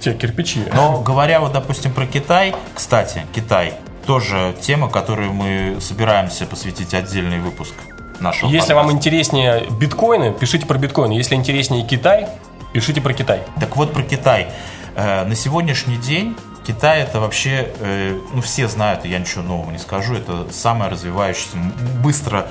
Те 0.00 0.14
кирпичи. 0.14 0.60
Но 0.74 1.00
говоря 1.00 1.40
вот, 1.40 1.52
допустим, 1.52 1.92
про 1.92 2.06
Китай, 2.06 2.54
кстати, 2.74 3.22
Китай 3.34 3.74
тоже 4.06 4.54
тема, 4.60 4.88
которую 4.88 5.32
мы 5.32 5.76
собираемся 5.80 6.46
посвятить 6.46 6.94
отдельный 6.94 7.38
выпуск 7.38 7.74
нашего 8.20 8.48
Если 8.50 8.72
вам 8.72 8.86
подкаста. 8.86 9.08
интереснее 9.08 9.64
биткоины, 9.78 10.32
пишите 10.32 10.64
про 10.64 10.78
биткоины. 10.78 11.12
Если 11.12 11.34
интереснее 11.34 11.84
Китай, 11.84 12.28
пишите 12.72 13.00
про 13.00 13.12
Китай. 13.12 13.40
Так 13.60 13.76
вот 13.76 13.92
про 13.92 14.02
Китай. 14.02 14.46
Э, 14.94 15.24
На 15.24 15.34
сегодняшний 15.34 15.96
день 15.96 16.36
Китай 16.66 17.02
это 17.02 17.20
вообще, 17.20 17.72
э, 17.78 18.18
ну 18.32 18.42
все 18.42 18.66
знают, 18.66 19.04
я 19.04 19.20
ничего 19.20 19.42
нового 19.42 19.70
не 19.70 19.78
скажу, 19.78 20.14
это 20.14 20.46
самая 20.50 20.90
развивающаяся, 20.90 21.56
быстро, 22.02 22.48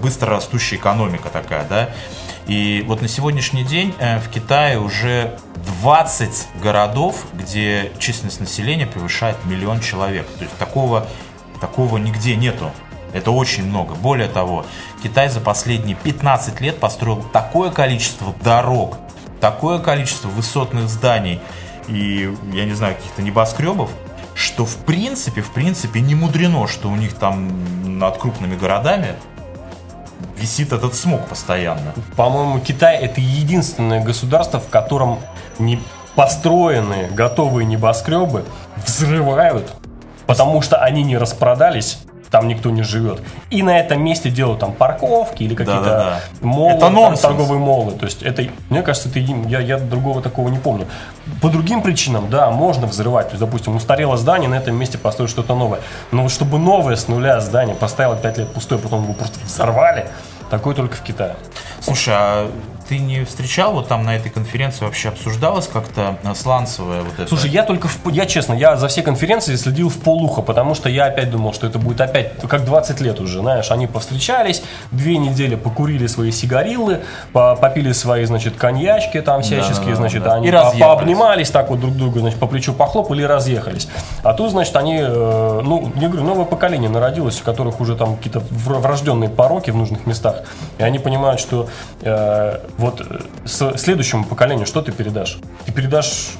быстро 0.00 0.30
растущая 0.30 0.76
экономика 0.76 1.30
такая, 1.30 1.64
да. 1.68 1.90
И 2.46 2.84
вот 2.86 3.02
на 3.02 3.08
сегодняшний 3.08 3.64
день 3.64 3.92
э, 3.98 4.20
в 4.20 4.28
Китае 4.28 4.78
уже 4.78 5.36
20 5.82 6.46
городов, 6.62 7.24
где 7.34 7.90
численность 7.98 8.38
населения 8.38 8.86
превышает 8.86 9.36
миллион 9.44 9.80
человек. 9.80 10.28
То 10.38 10.44
есть 10.44 10.56
такого, 10.58 11.08
такого 11.60 11.98
нигде 11.98 12.36
нету. 12.36 12.70
Это 13.12 13.32
очень 13.32 13.64
много. 13.64 13.94
Более 13.94 14.28
того, 14.28 14.64
Китай 15.02 15.28
за 15.28 15.40
последние 15.40 15.96
15 15.96 16.60
лет 16.60 16.78
построил 16.78 17.24
такое 17.32 17.70
количество 17.70 18.32
дорог, 18.44 18.96
такое 19.40 19.80
количество 19.80 20.28
высотных 20.28 20.88
зданий 20.88 21.40
и, 21.88 22.34
я 22.52 22.64
не 22.64 22.74
знаю, 22.74 22.96
каких-то 22.96 23.22
небоскребов, 23.22 23.90
что 24.34 24.66
в 24.66 24.76
принципе, 24.76 25.40
в 25.40 25.50
принципе 25.50 26.00
не 26.00 26.14
мудрено, 26.14 26.66
что 26.66 26.88
у 26.88 26.96
них 26.96 27.14
там 27.14 27.98
над 27.98 28.18
крупными 28.18 28.56
городами 28.56 29.14
висит 30.38 30.72
этот 30.72 30.94
смог 30.94 31.26
постоянно. 31.26 31.94
По-моему, 32.16 32.60
Китай 32.60 32.96
это 32.98 33.20
единственное 33.20 34.02
государство, 34.02 34.60
в 34.60 34.68
котором 34.68 35.20
не 35.58 35.80
построенные 36.14 37.08
готовые 37.08 37.66
небоскребы 37.66 38.44
взрывают, 38.86 39.72
потому 40.26 40.62
что 40.62 40.76
они 40.78 41.02
не 41.02 41.16
распродались 41.16 41.98
там 42.36 42.48
никто 42.48 42.68
не 42.68 42.82
живет. 42.82 43.22
И 43.48 43.62
на 43.62 43.78
этом 43.78 44.04
месте 44.04 44.28
делают 44.28 44.60
там 44.60 44.72
парковки 44.72 45.42
или 45.42 45.54
какие-то 45.54 45.84
да, 45.84 45.98
да, 45.98 46.20
да. 46.42 46.46
молы, 46.46 46.74
это 46.74 46.90
там, 46.90 47.16
торговые 47.16 47.58
молы. 47.58 47.92
То 47.92 48.04
есть 48.04 48.22
это, 48.22 48.46
мне 48.68 48.82
кажется, 48.82 49.08
это 49.08 49.20
я, 49.20 49.60
я 49.60 49.78
другого 49.78 50.20
такого 50.20 50.50
не 50.50 50.58
помню. 50.58 50.86
По 51.40 51.48
другим 51.48 51.80
причинам, 51.80 52.28
да, 52.28 52.50
можно 52.50 52.86
взрывать. 52.86 53.28
То 53.28 53.32
есть, 53.32 53.40
допустим, 53.40 53.74
устарело 53.74 54.18
здание, 54.18 54.50
на 54.50 54.56
этом 54.56 54.76
месте 54.76 54.98
построить 54.98 55.30
что-то 55.30 55.54
новое. 55.54 55.80
Но 56.12 56.24
вот 56.24 56.30
чтобы 56.30 56.58
новое 56.58 56.96
с 56.96 57.08
нуля 57.08 57.40
здание 57.40 57.74
поставило 57.74 58.16
5 58.16 58.36
лет 58.36 58.52
пустое, 58.52 58.78
потом 58.78 59.04
его 59.04 59.14
просто 59.14 59.38
взорвали, 59.42 60.06
такое 60.50 60.74
только 60.74 60.96
в 60.96 61.00
Китае. 61.00 61.36
Слушай, 61.80 62.14
а 62.14 62.50
ты 62.88 62.98
не 62.98 63.24
встречал 63.24 63.72
вот 63.72 63.88
там 63.88 64.04
на 64.04 64.16
этой 64.16 64.30
конференции 64.30 64.84
вообще 64.84 65.08
обсуждалось 65.08 65.68
как-то 65.68 66.16
сланцевое 66.34 67.02
вот 67.02 67.14
это? 67.14 67.28
Слушай, 67.28 67.50
я 67.50 67.62
только, 67.62 67.88
в, 67.88 67.98
я 68.10 68.26
честно, 68.26 68.54
я 68.54 68.76
за 68.76 68.88
все 68.88 69.02
конференции 69.02 69.56
следил 69.56 69.88
в 69.88 69.98
полухо, 69.98 70.42
потому 70.42 70.74
что 70.74 70.88
я 70.88 71.06
опять 71.06 71.30
думал, 71.30 71.52
что 71.52 71.66
это 71.66 71.78
будет 71.78 72.00
опять, 72.00 72.40
как 72.48 72.64
20 72.64 73.00
лет 73.00 73.20
уже, 73.20 73.40
знаешь, 73.40 73.70
они 73.70 73.86
повстречались, 73.86 74.62
две 74.90 75.18
недели 75.18 75.56
покурили 75.56 76.06
свои 76.06 76.30
сигариллы, 76.30 77.02
попили 77.32 77.92
свои, 77.92 78.24
значит, 78.24 78.56
коньячки 78.56 79.20
там 79.20 79.42
всяческие, 79.42 79.90
да, 79.90 79.96
значит, 79.96 80.22
да. 80.22 80.34
они 80.34 80.50
по 80.50 80.78
пообнимались 80.78 81.50
так 81.50 81.70
вот 81.70 81.80
друг 81.80 81.94
друга, 81.94 82.20
значит, 82.20 82.38
по 82.38 82.46
плечу 82.46 82.72
похлопали 82.72 83.22
и 83.22 83.26
разъехались. 83.26 83.88
А 84.22 84.32
тут, 84.32 84.50
значит, 84.50 84.76
они, 84.76 84.98
э, 85.00 85.60
ну, 85.64 85.92
я 85.96 86.08
говорю, 86.08 86.24
новое 86.24 86.44
поколение 86.44 86.90
народилось, 86.90 87.40
у 87.40 87.44
которых 87.44 87.80
уже 87.80 87.96
там 87.96 88.16
какие-то 88.16 88.42
врожденные 88.50 89.30
пороки 89.30 89.70
в 89.70 89.76
нужных 89.76 90.06
местах, 90.06 90.42
и 90.78 90.82
они 90.82 90.98
понимают, 90.98 91.40
что 91.40 91.68
э, 92.02 92.58
вот 92.78 93.00
э, 93.00 93.20
следующему 93.46 94.24
поколению 94.24 94.66
что 94.66 94.82
ты 94.82 94.92
передашь? 94.92 95.38
Ты 95.64 95.72
передашь 95.72 96.30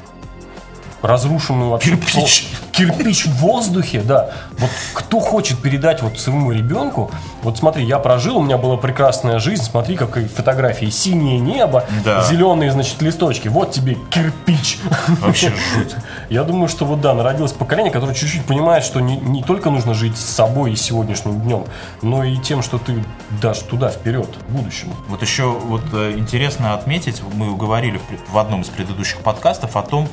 разрушенную 1.07 1.71
вообще 1.71 1.91
кирпич. 1.91 2.49
кирпич 2.73 3.27
в 3.27 3.37
воздухе, 3.37 4.03
да. 4.03 4.31
Вот 4.59 4.71
кто 4.95 5.21
хочет 5.21 5.61
передать 5.61 6.03
вот 6.03 6.19
своему 6.19 6.53
ребенку, 6.53 7.11
вот 7.43 7.59
смотри, 7.59 7.85
я 7.85 7.99
прожил, 7.99 8.39
у 8.39 8.43
меня 8.43 8.59
была 8.59 8.77
прекрасная 8.77 9.39
жизнь, 9.39 9.63
смотри, 9.63 9.97
какие 9.97 10.27
фотографии, 10.27 10.87
синее 10.87 11.39
небо, 11.39 11.85
да. 12.05 12.25
зеленые, 12.25 12.73
значит, 12.73 13.01
листочки, 13.03 13.49
вот 13.49 13.73
тебе 13.73 13.97
кирпич. 14.11 14.79
Вообще 15.21 15.53
жуть. 15.75 15.95
Я 16.29 16.43
думаю, 16.43 16.69
что 16.69 16.85
вот 16.85 17.01
да, 17.01 17.15
народилось 17.15 17.53
поколение, 17.53 17.93
которое 17.93 18.15
чуть-чуть 18.15 18.45
понимает, 18.45 18.85
что 18.85 19.01
не, 19.01 19.17
не 19.17 19.43
только 19.43 19.71
нужно 19.71 19.95
жить 19.95 20.17
с 20.17 20.25
собой 20.25 20.73
и 20.73 20.77
сегодняшним 20.77 21.41
днем, 21.41 21.65
но 22.03 22.25
и 22.25 22.37
тем, 22.37 22.63
что 22.63 22.79
ты 22.79 23.05
дашь 23.41 23.61
туда, 23.61 23.91
вперед, 23.91 24.29
в 24.49 24.53
будущем. 24.53 24.93
Вот 25.09 25.23
еще 25.23 25.45
вот 25.45 25.83
э, 25.93 26.15
интересно 26.17 26.75
отметить, 26.75 27.23
мы 27.35 27.57
говорили 27.57 27.99
в, 27.99 28.33
в 28.33 28.39
одном 28.39 28.63
из 28.63 28.69
предыдущих 28.69 29.19
подкастов 29.19 29.77
о 29.77 29.83
том, 29.83 30.09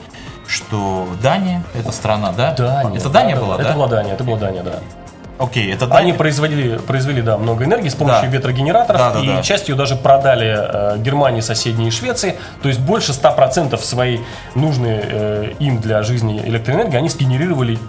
что 0.48 1.08
Дания 1.22 1.64
это 1.74 1.92
страна, 1.92 2.32
да? 2.32 2.54
Дания. 2.54 2.98
Это 2.98 3.10
Дания 3.10 3.36
да, 3.36 3.42
была, 3.42 3.58
да? 3.58 3.64
Это 3.64 3.74
была 3.74 3.88
Дания, 3.88 4.14
это 4.14 4.24
была 4.24 4.38
Дания, 4.38 4.64
да. 4.64 4.80
Окей, 5.40 5.74
это 5.74 5.88
Дания. 5.88 6.10
Они 6.10 6.14
производили, 6.14 6.78
произвели, 6.78 7.22
да, 7.22 7.38
много 7.38 7.64
энергии 7.66 7.90
с 7.90 7.96
помощью 7.96 8.30
да. 8.30 8.38
ветрогенераторов, 8.38 9.00
да, 9.00 9.12
да, 9.14 9.20
и 9.20 9.28
да. 9.28 9.42
часть 9.42 9.68
ее 9.68 9.76
даже 9.76 9.96
продали 9.96 10.56
э, 10.56 10.98
Германии, 11.00 11.42
соседней 11.42 11.88
и 11.88 11.92
Швеции. 11.92 12.38
То 12.62 12.68
есть 12.68 12.80
больше 12.80 13.12
100% 13.12 13.78
своей 13.84 14.22
нужной 14.56 15.00
э, 15.02 15.54
им 15.60 15.80
для 15.80 16.04
жизни 16.04 16.42
электроэнергии 16.46 16.98
они 16.98 17.10
сгенерировали 17.10 17.80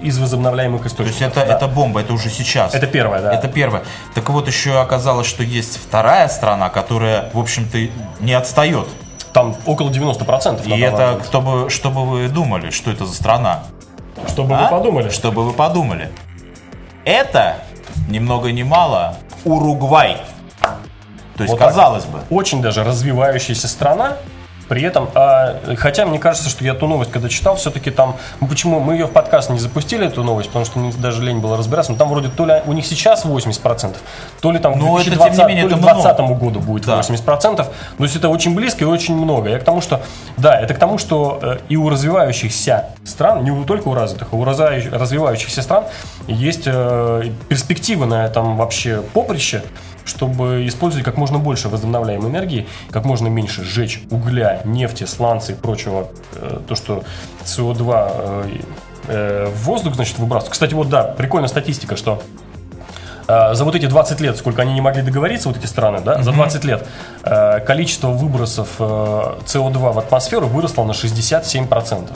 из 0.00 0.18
возобновляемых 0.18 0.86
источников. 0.86 1.18
То 1.18 1.24
есть 1.24 1.36
это, 1.36 1.46
да. 1.46 1.56
это 1.56 1.68
бомба, 1.68 2.00
это 2.00 2.12
уже 2.12 2.28
сейчас. 2.30 2.74
Это 2.74 2.86
первое, 2.86 3.20
да. 3.20 3.32
Это 3.32 3.48
первое. 3.48 3.82
Так 4.14 4.28
вот, 4.30 4.48
еще 4.48 4.80
оказалось, 4.80 5.26
что 5.26 5.42
есть 5.42 5.78
вторая 5.78 6.28
страна, 6.28 6.70
которая, 6.70 7.30
в 7.32 7.38
общем-то, 7.38 7.78
не 8.20 8.32
отстает 8.32 8.88
там 9.34 9.54
около 9.66 9.90
90%. 9.90 10.66
И 10.66 10.80
это, 10.80 11.20
кто 11.22 11.42
бы, 11.42 11.68
что 11.68 11.90
бы 11.90 12.06
вы 12.06 12.28
думали, 12.28 12.70
что 12.70 12.90
это 12.90 13.04
за 13.04 13.14
страна? 13.14 13.64
Что 14.28 14.44
бы 14.44 14.54
а? 14.54 14.62
вы 14.62 14.68
подумали? 14.70 15.08
Что 15.10 15.32
бы 15.32 15.44
вы 15.44 15.52
подумали? 15.52 16.10
Это, 17.04 17.56
ни 18.08 18.18
много 18.18 18.52
ни 18.52 18.62
мало, 18.62 19.16
Уругвай. 19.44 20.16
То 21.36 21.42
есть, 21.42 21.50
вот 21.50 21.58
казалось 21.58 22.04
бы. 22.04 22.20
Очень 22.30 22.62
даже 22.62 22.84
развивающаяся 22.84 23.68
страна, 23.68 24.16
при 24.68 24.82
этом, 24.82 25.08
а, 25.14 25.56
хотя 25.76 26.06
мне 26.06 26.18
кажется, 26.18 26.48
что 26.48 26.64
я 26.64 26.74
ту 26.74 26.86
новость, 26.86 27.10
когда 27.10 27.28
читал, 27.28 27.56
все-таки 27.56 27.90
там, 27.90 28.16
ну, 28.40 28.46
почему 28.46 28.80
мы 28.80 28.94
ее 28.94 29.06
в 29.06 29.10
подкаст 29.10 29.50
не 29.50 29.58
запустили, 29.58 30.06
эту 30.06 30.22
новость, 30.22 30.48
потому 30.48 30.64
что 30.64 31.00
даже 31.00 31.22
лень 31.22 31.38
было 31.38 31.56
разбираться, 31.56 31.92
но 31.92 31.98
там 31.98 32.08
вроде 32.08 32.28
то 32.28 32.46
ли 32.46 32.62
у 32.66 32.72
них 32.72 32.86
сейчас 32.86 33.24
80%, 33.24 33.96
то 34.40 34.50
ли 34.50 34.58
там 34.58 34.74
к 34.74 34.78
2020, 34.78 35.38
это, 35.38 35.48
менее, 35.48 35.64
то 35.64 35.76
ли 35.76 35.80
2020 35.80 36.38
году 36.38 36.60
будет 36.60 36.86
да. 36.86 37.00
80%, 37.00 37.56
то 37.56 37.68
есть 37.98 38.16
это 38.16 38.28
очень 38.28 38.54
близко 38.54 38.84
и 38.84 38.86
очень 38.86 39.16
много. 39.16 39.50
Я 39.50 39.58
к 39.58 39.64
тому, 39.64 39.80
что, 39.80 40.02
да, 40.36 40.58
это 40.58 40.74
к 40.74 40.78
тому, 40.78 40.98
что 40.98 41.38
э, 41.42 41.58
и 41.68 41.76
у 41.76 41.88
развивающихся 41.88 42.86
стран, 43.04 43.44
не 43.44 43.64
только 43.64 43.88
у 43.88 43.94
развитых, 43.94 44.28
а 44.32 44.36
у 44.36 44.44
развивающихся 44.44 45.62
стран 45.62 45.84
есть 46.26 46.62
э, 46.66 47.30
перспективы 47.48 48.06
на 48.06 48.24
этом 48.24 48.56
вообще 48.56 49.02
поприще, 49.12 49.62
чтобы 50.04 50.66
использовать 50.66 51.04
как 51.04 51.16
можно 51.16 51.38
больше 51.38 51.68
возобновляемой 51.68 52.30
энергии, 52.30 52.66
как 52.90 53.04
можно 53.04 53.28
меньше 53.28 53.64
сжечь 53.64 54.02
угля, 54.10 54.60
нефти, 54.64 55.04
сланца 55.04 55.52
и 55.52 55.54
прочего, 55.54 56.08
э, 56.34 56.60
то, 56.66 56.74
что 56.74 57.04
СО2 57.44 58.12
э, 58.12 58.60
э, 59.08 59.46
в 59.46 59.64
воздух, 59.64 59.94
значит, 59.94 60.18
выбрасывают. 60.18 60.52
Кстати, 60.52 60.74
вот 60.74 60.88
да, 60.88 61.04
прикольная 61.04 61.48
статистика, 61.48 61.96
что 61.96 62.22
за 63.26 63.64
вот 63.64 63.74
эти 63.74 63.86
20 63.86 64.20
лет, 64.20 64.36
сколько 64.36 64.60
они 64.60 64.74
не 64.74 64.82
могли 64.82 65.00
договориться, 65.00 65.48
вот 65.48 65.56
эти 65.56 65.64
страны, 65.64 66.02
да, 66.04 66.16
mm-hmm. 66.18 66.22
за 66.24 66.32
20 66.32 66.64
лет 66.64 66.86
количество 67.66 68.08
выбросов 68.08 68.68
СО2 68.78 69.92
в 69.92 69.98
атмосферу 69.98 70.46
выросло 70.46 70.84
на 70.84 70.90
67%. 70.90 72.10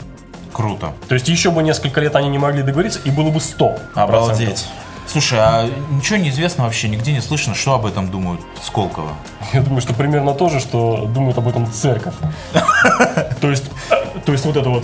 Круто. 0.53 0.93
То 1.07 1.15
есть 1.15 1.27
еще 1.27 1.49
бы 1.49 1.63
несколько 1.63 1.99
лет 1.99 2.15
они 2.15 2.29
не 2.29 2.37
могли 2.37 2.61
договориться, 2.61 2.99
и 3.05 3.09
было 3.09 3.31
бы 3.31 3.39
100%. 3.39 3.79
Обалдеть. 3.95 4.67
Слушай, 5.09 5.39
а 5.41 5.67
ничего 5.89 6.19
не 6.19 6.29
известно 6.29 6.65
вообще, 6.65 6.87
нигде 6.87 7.11
не 7.11 7.19
слышно, 7.19 7.55
что 7.55 7.73
об 7.73 7.87
этом 7.87 8.11
думают 8.11 8.41
Сколково? 8.61 9.09
Я 9.53 9.61
думаю, 9.61 9.81
что 9.81 9.95
примерно 9.95 10.35
то 10.35 10.49
же, 10.49 10.59
что 10.59 11.07
думает 11.07 11.35
об 11.39 11.47
этом 11.47 11.71
церковь. 11.71 12.13
То 13.41 13.49
есть, 13.49 13.71
то 14.23 14.31
есть 14.31 14.45
вот 14.45 14.55
это 14.55 14.69
вот. 14.69 14.83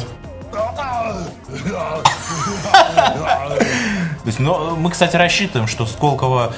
То 4.24 4.26
есть, 4.26 4.40
ну, 4.40 4.76
мы, 4.76 4.90
кстати, 4.90 5.16
рассчитываем, 5.16 5.68
что 5.68 5.86
Сколково, 5.86 6.54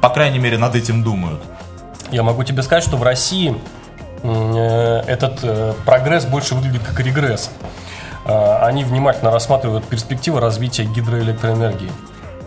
по 0.00 0.08
крайней 0.08 0.38
мере, 0.38 0.56
над 0.56 0.74
этим 0.74 1.02
думают. 1.02 1.42
Я 2.10 2.22
могу 2.22 2.42
тебе 2.42 2.62
сказать, 2.62 2.84
что 2.84 2.96
в 2.96 3.02
России 3.02 3.54
э, 4.22 5.02
этот 5.06 5.40
э, 5.42 5.74
прогресс 5.84 6.24
больше 6.24 6.54
выглядит 6.54 6.82
как 6.82 6.98
регресс. 7.00 7.50
Э, 8.24 8.60
они 8.62 8.84
внимательно 8.84 9.30
рассматривают 9.30 9.84
перспективы 9.84 10.40
развития 10.40 10.84
гидроэлектроэнергии 10.84 11.90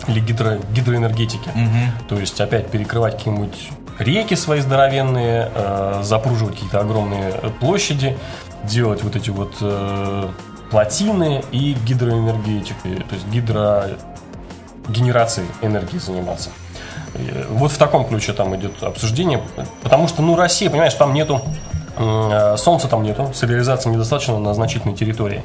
или 0.08 0.20
гидро, 0.20 0.58
гидроэнергетики. 0.72 1.50
Угу. 1.50 2.08
То 2.10 2.20
есть 2.20 2.42
опять 2.42 2.70
перекрывать 2.70 3.18
какие-нибудь 3.18 3.70
реки 4.00 4.36
свои 4.36 4.62
здоровенные, 4.62 5.52
э, 5.54 6.00
запруживать 6.04 6.56
какие-то 6.56 6.80
огромные 6.80 7.34
площади, 7.60 8.18
делать 8.64 9.04
вот 9.04 9.16
эти 9.16 9.30
вот 9.30 9.56
э, 9.62 10.30
плотины 10.70 11.44
и 11.52 11.76
гидроэнергетикой, 11.86 12.96
то 12.98 13.16
есть 13.16 13.28
гидрогенерацией 13.28 15.48
энергии 15.62 15.98
заниматься. 15.98 16.50
Вот 17.50 17.72
в 17.72 17.78
таком 17.78 18.06
ключе 18.06 18.34
там 18.34 18.54
идет 18.58 18.84
обсуждение, 18.84 19.42
потому 19.82 20.08
что, 20.08 20.22
ну, 20.22 20.36
Россия, 20.36 20.70
понимаешь, 20.70 20.94
там 20.94 21.14
нету 21.14 21.42
Э, 21.42 21.77
Солнца 22.58 22.88
там 22.88 23.04
нету, 23.04 23.32
соляризации 23.34 23.90
недостаточно 23.90 24.38
на 24.40 24.54
значительной 24.54 24.96
территории. 24.96 25.44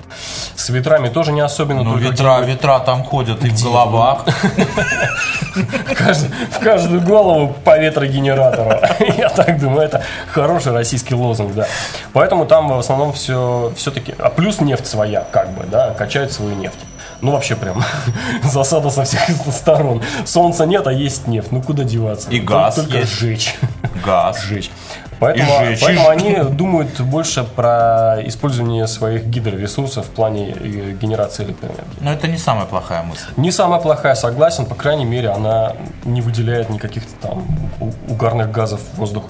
С 0.54 0.68
ветрами 0.68 1.08
тоже 1.08 1.32
не 1.32 1.40
особенно. 1.40 1.82
Ну, 1.82 1.96
ветра, 1.96 2.40
ветра 2.40 2.78
там 2.80 3.04
ходят 3.04 3.44
и 3.44 3.48
в 3.50 3.62
головах. 3.62 4.24
в 4.26 5.92
кажд- 5.92 6.30
в 6.50 6.58
каждую 6.60 7.00
голову 7.00 7.54
по 7.64 7.78
ветрогенератору. 7.78 8.70
Я 9.18 9.28
так 9.30 9.58
думаю, 9.60 9.82
это 9.82 10.02
хороший 10.30 10.72
российский 10.72 11.14
лозунг, 11.14 11.54
да. 11.54 11.66
Поэтому 12.12 12.46
там 12.46 12.68
в 12.68 12.78
основном 12.78 13.12
все, 13.12 13.72
все-таки... 13.76 14.14
А 14.18 14.28
плюс 14.30 14.60
нефть 14.60 14.86
своя, 14.86 15.26
как 15.30 15.50
бы, 15.52 15.64
да, 15.64 15.90
качают 15.90 16.32
свою 16.32 16.54
нефть. 16.54 16.78
Ну, 17.20 17.30
вообще 17.32 17.54
прям 17.54 17.82
засада 18.42 18.90
со 18.90 19.04
всех 19.04 19.20
сторон. 19.52 20.02
Солнца 20.24 20.66
нет, 20.66 20.86
а 20.86 20.92
есть 20.92 21.28
нефть. 21.28 21.52
Ну, 21.52 21.62
куда 21.62 21.84
деваться? 21.84 22.28
И 22.30 22.40
газ 22.40 22.74
Только 22.74 22.98
есть. 22.98 23.12
сжечь. 23.12 23.54
Газ. 24.04 24.42
Сжечь. 24.42 24.70
Поэтому, 25.22 25.70
И 25.70 25.76
поэтому 25.80 26.08
они 26.08 26.34
думают 26.50 27.00
больше 27.00 27.44
про 27.44 28.18
использование 28.24 28.88
своих 28.88 29.24
гидроресурсов 29.26 30.06
в 30.06 30.10
плане 30.10 30.50
э, 30.50 30.96
генерации 31.00 31.44
электроэнергии. 31.44 31.98
Но 32.00 32.12
это 32.12 32.26
не 32.26 32.38
самая 32.38 32.66
плохая 32.66 33.04
мысль. 33.04 33.28
Не 33.36 33.52
самая 33.52 33.78
плохая, 33.80 34.16
согласен, 34.16 34.66
по 34.66 34.74
крайней 34.74 35.04
мере, 35.04 35.28
она 35.28 35.74
не 36.04 36.22
выделяет 36.22 36.70
никаких 36.70 37.04
там 37.20 37.44
угарных 38.08 38.50
газов 38.50 38.80
в 38.80 38.98
воздух. 38.98 39.26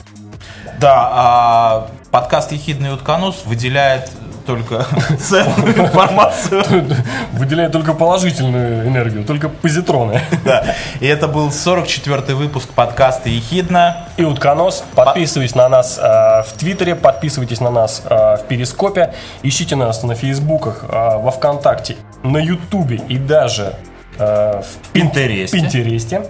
Да, 0.81 1.11
а 1.13 1.89
подкаст 2.11 2.53
«Ехидный 2.53 2.95
утконос» 2.95 3.43
выделяет 3.45 4.11
только 4.45 4.87
ценную 5.19 5.79
информацию. 5.79 6.65
Выделяет 7.33 7.73
только 7.73 7.95
положительную 7.95 8.87
энергию, 8.87 9.25
только 9.25 9.49
позитроны. 9.49 10.21
Да. 10.45 10.75
И 10.99 11.07
это 11.07 11.29
был 11.29 11.49
44-й 11.49 12.35
выпуск 12.35 12.69
подкаста 12.71 13.29
«Ехидна». 13.29 14.09
И 14.17 14.25
утконос. 14.25 14.85
Подписывайтесь 14.95 15.55
на 15.55 15.69
нас 15.69 15.99
э, 15.99 16.03
в 16.03 16.53
Твиттере, 16.59 16.97
подписывайтесь 16.97 17.61
на 17.61 17.71
нас 17.71 18.03
э, 18.05 18.37
в 18.37 18.43
Перископе, 18.49 19.15
ищите 19.45 19.77
нас 19.77 20.03
на 20.03 20.15
Фейсбуках, 20.17 20.85
э, 20.89 21.19
во 21.19 21.31
Вконтакте, 21.31 21.97
на 22.23 22.39
Ютубе 22.39 23.01
и 23.09 23.19
даже 23.19 23.75
в 24.19 24.65
Пинтересте. 24.93 25.57
Пинтересте. 25.57 26.27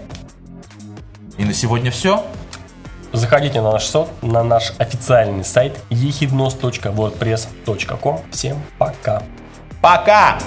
И 1.36 1.44
на 1.44 1.52
сегодня 1.52 1.90
все. 1.90 2.22
Заходите 3.12 3.60
на 3.60 3.72
наш, 3.72 3.84
со- 3.86 4.08
на 4.22 4.42
наш 4.42 4.72
официальный 4.78 5.44
сайт 5.44 5.78
ехиднос.wordpress.com. 5.90 8.20
Всем 8.30 8.58
пока! 8.78 9.22
Пока! 9.80 10.38